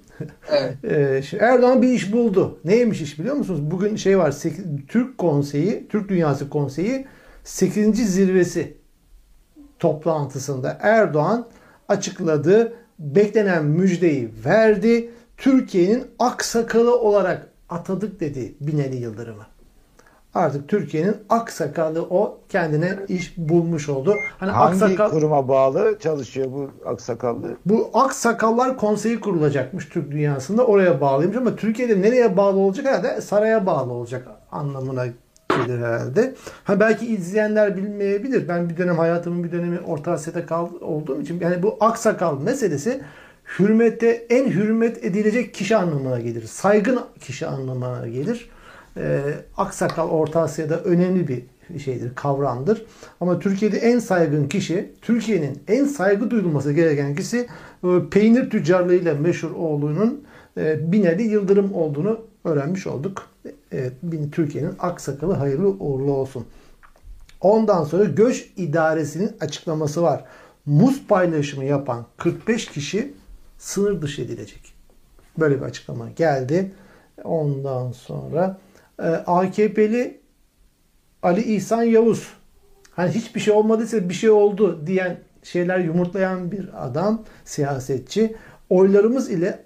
[0.52, 1.34] Evet.
[1.34, 2.60] e, Erdoğan bir iş buldu.
[2.66, 3.72] Neymiş iş biliyor musunuz?
[3.72, 7.06] Bugün şey var 8, Türk Konseyi, Türk Dünyası Konseyi
[7.44, 8.14] 8.
[8.14, 8.78] zirvesi
[9.80, 11.48] toplantısında Erdoğan
[11.88, 12.74] açıkladı.
[13.00, 15.10] Beklenen müjdeyi verdi.
[15.38, 19.46] Türkiye'nin aksakalı olarak atadık dedi Binali Yıldırım'ı.
[20.34, 24.16] Artık Türkiye'nin aksakalı o kendine iş bulmuş oldu.
[24.38, 25.10] Hani Hangi aksakal...
[25.10, 27.58] kuruma bağlı çalışıyor bu aksakallı?
[27.66, 30.66] Bu Aksakallar Konseyi kurulacakmış Türk dünyasında.
[30.66, 32.86] Oraya bağlıymış ama Türkiye'de nereye bağlı olacak?
[32.86, 35.06] Herhalde saraya bağlı olacak anlamına
[35.50, 36.36] gelir herhalde.
[36.64, 38.48] Ha belki izleyenler bilmeyebilir.
[38.48, 43.02] Ben bir dönem hayatımın bir dönemi Orta Asya'da kal, olduğum için yani bu aksakal meselesi
[43.60, 46.44] hürmete en hürmet edilecek kişi anlamına gelir.
[46.44, 48.50] Saygın kişi anlamına gelir.
[48.98, 49.20] Ee,
[49.58, 51.44] aksakal Orta Asya'da önemli bir
[51.80, 52.86] şeydir, kavramdır.
[53.20, 57.48] Ama Türkiye'de en saygın kişi, Türkiye'nin en saygı duyulması gereken kişi
[57.84, 60.24] e, peynir tüccarlığıyla meşhur oğlunun
[60.58, 63.28] e, Binali Yıldırım olduğunu öğrenmiş olduk.
[63.72, 63.94] Evet,
[64.32, 66.46] Türkiye'nin aksakalı hayırlı uğurlu olsun.
[67.42, 70.24] Ondan sonra göç idaresinin açıklaması var.
[70.66, 73.14] Muz paylaşımı yapan 45 kişi
[73.62, 74.74] sınır dışı edilecek.
[75.40, 76.72] Böyle bir açıklama geldi.
[77.24, 78.58] Ondan sonra
[79.00, 80.22] e, AKP'li
[81.24, 82.28] Ali İhsan Yavuz
[82.92, 88.36] hani hiçbir şey olmadıysa bir şey oldu diyen şeyler yumurtlayan bir adam, siyasetçi.
[88.70, 89.66] Oylarımız ile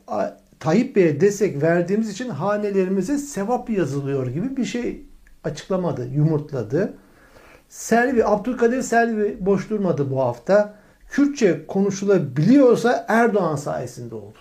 [0.60, 5.06] Tayyip Bey'e destek verdiğimiz için hanelerimize sevap yazılıyor gibi bir şey
[5.44, 6.94] açıklamadı, yumurtladı.
[7.70, 10.85] Selvi, Abdülkadir Selvi boş durmadı bu hafta.
[11.10, 14.38] Kürtçe konuşulabiliyorsa Erdoğan sayesinde oldu.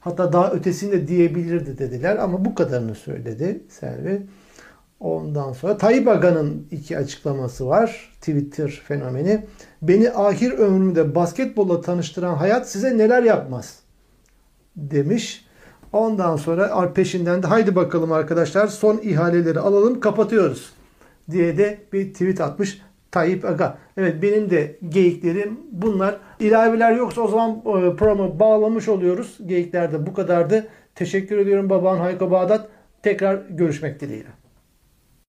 [0.00, 4.26] Hatta daha ötesini de diyebilirdi dediler ama bu kadarını söyledi Selvi.
[5.00, 8.12] Ondan sonra Tayyip Aga'nın iki açıklaması var.
[8.20, 9.46] Twitter fenomeni.
[9.82, 13.78] Beni ahir ömrümde basketbolla tanıştıran hayat size neler yapmaz
[14.76, 15.44] demiş.
[15.92, 20.72] Ondan sonra peşinden de haydi bakalım arkadaşlar son ihaleleri alalım kapatıyoruz
[21.30, 22.82] diye de bir tweet atmış
[23.12, 23.78] Tayyip Aga.
[23.96, 26.16] Evet benim de geyiklerim bunlar.
[26.40, 29.38] İlaveler yoksa o zaman e, programı bağlamış oluyoruz.
[29.46, 30.68] Geyikler de bu kadardı.
[30.94, 32.68] Teşekkür ediyorum baban Hayko Bağdat.
[33.02, 34.39] Tekrar görüşmek dileğiyle.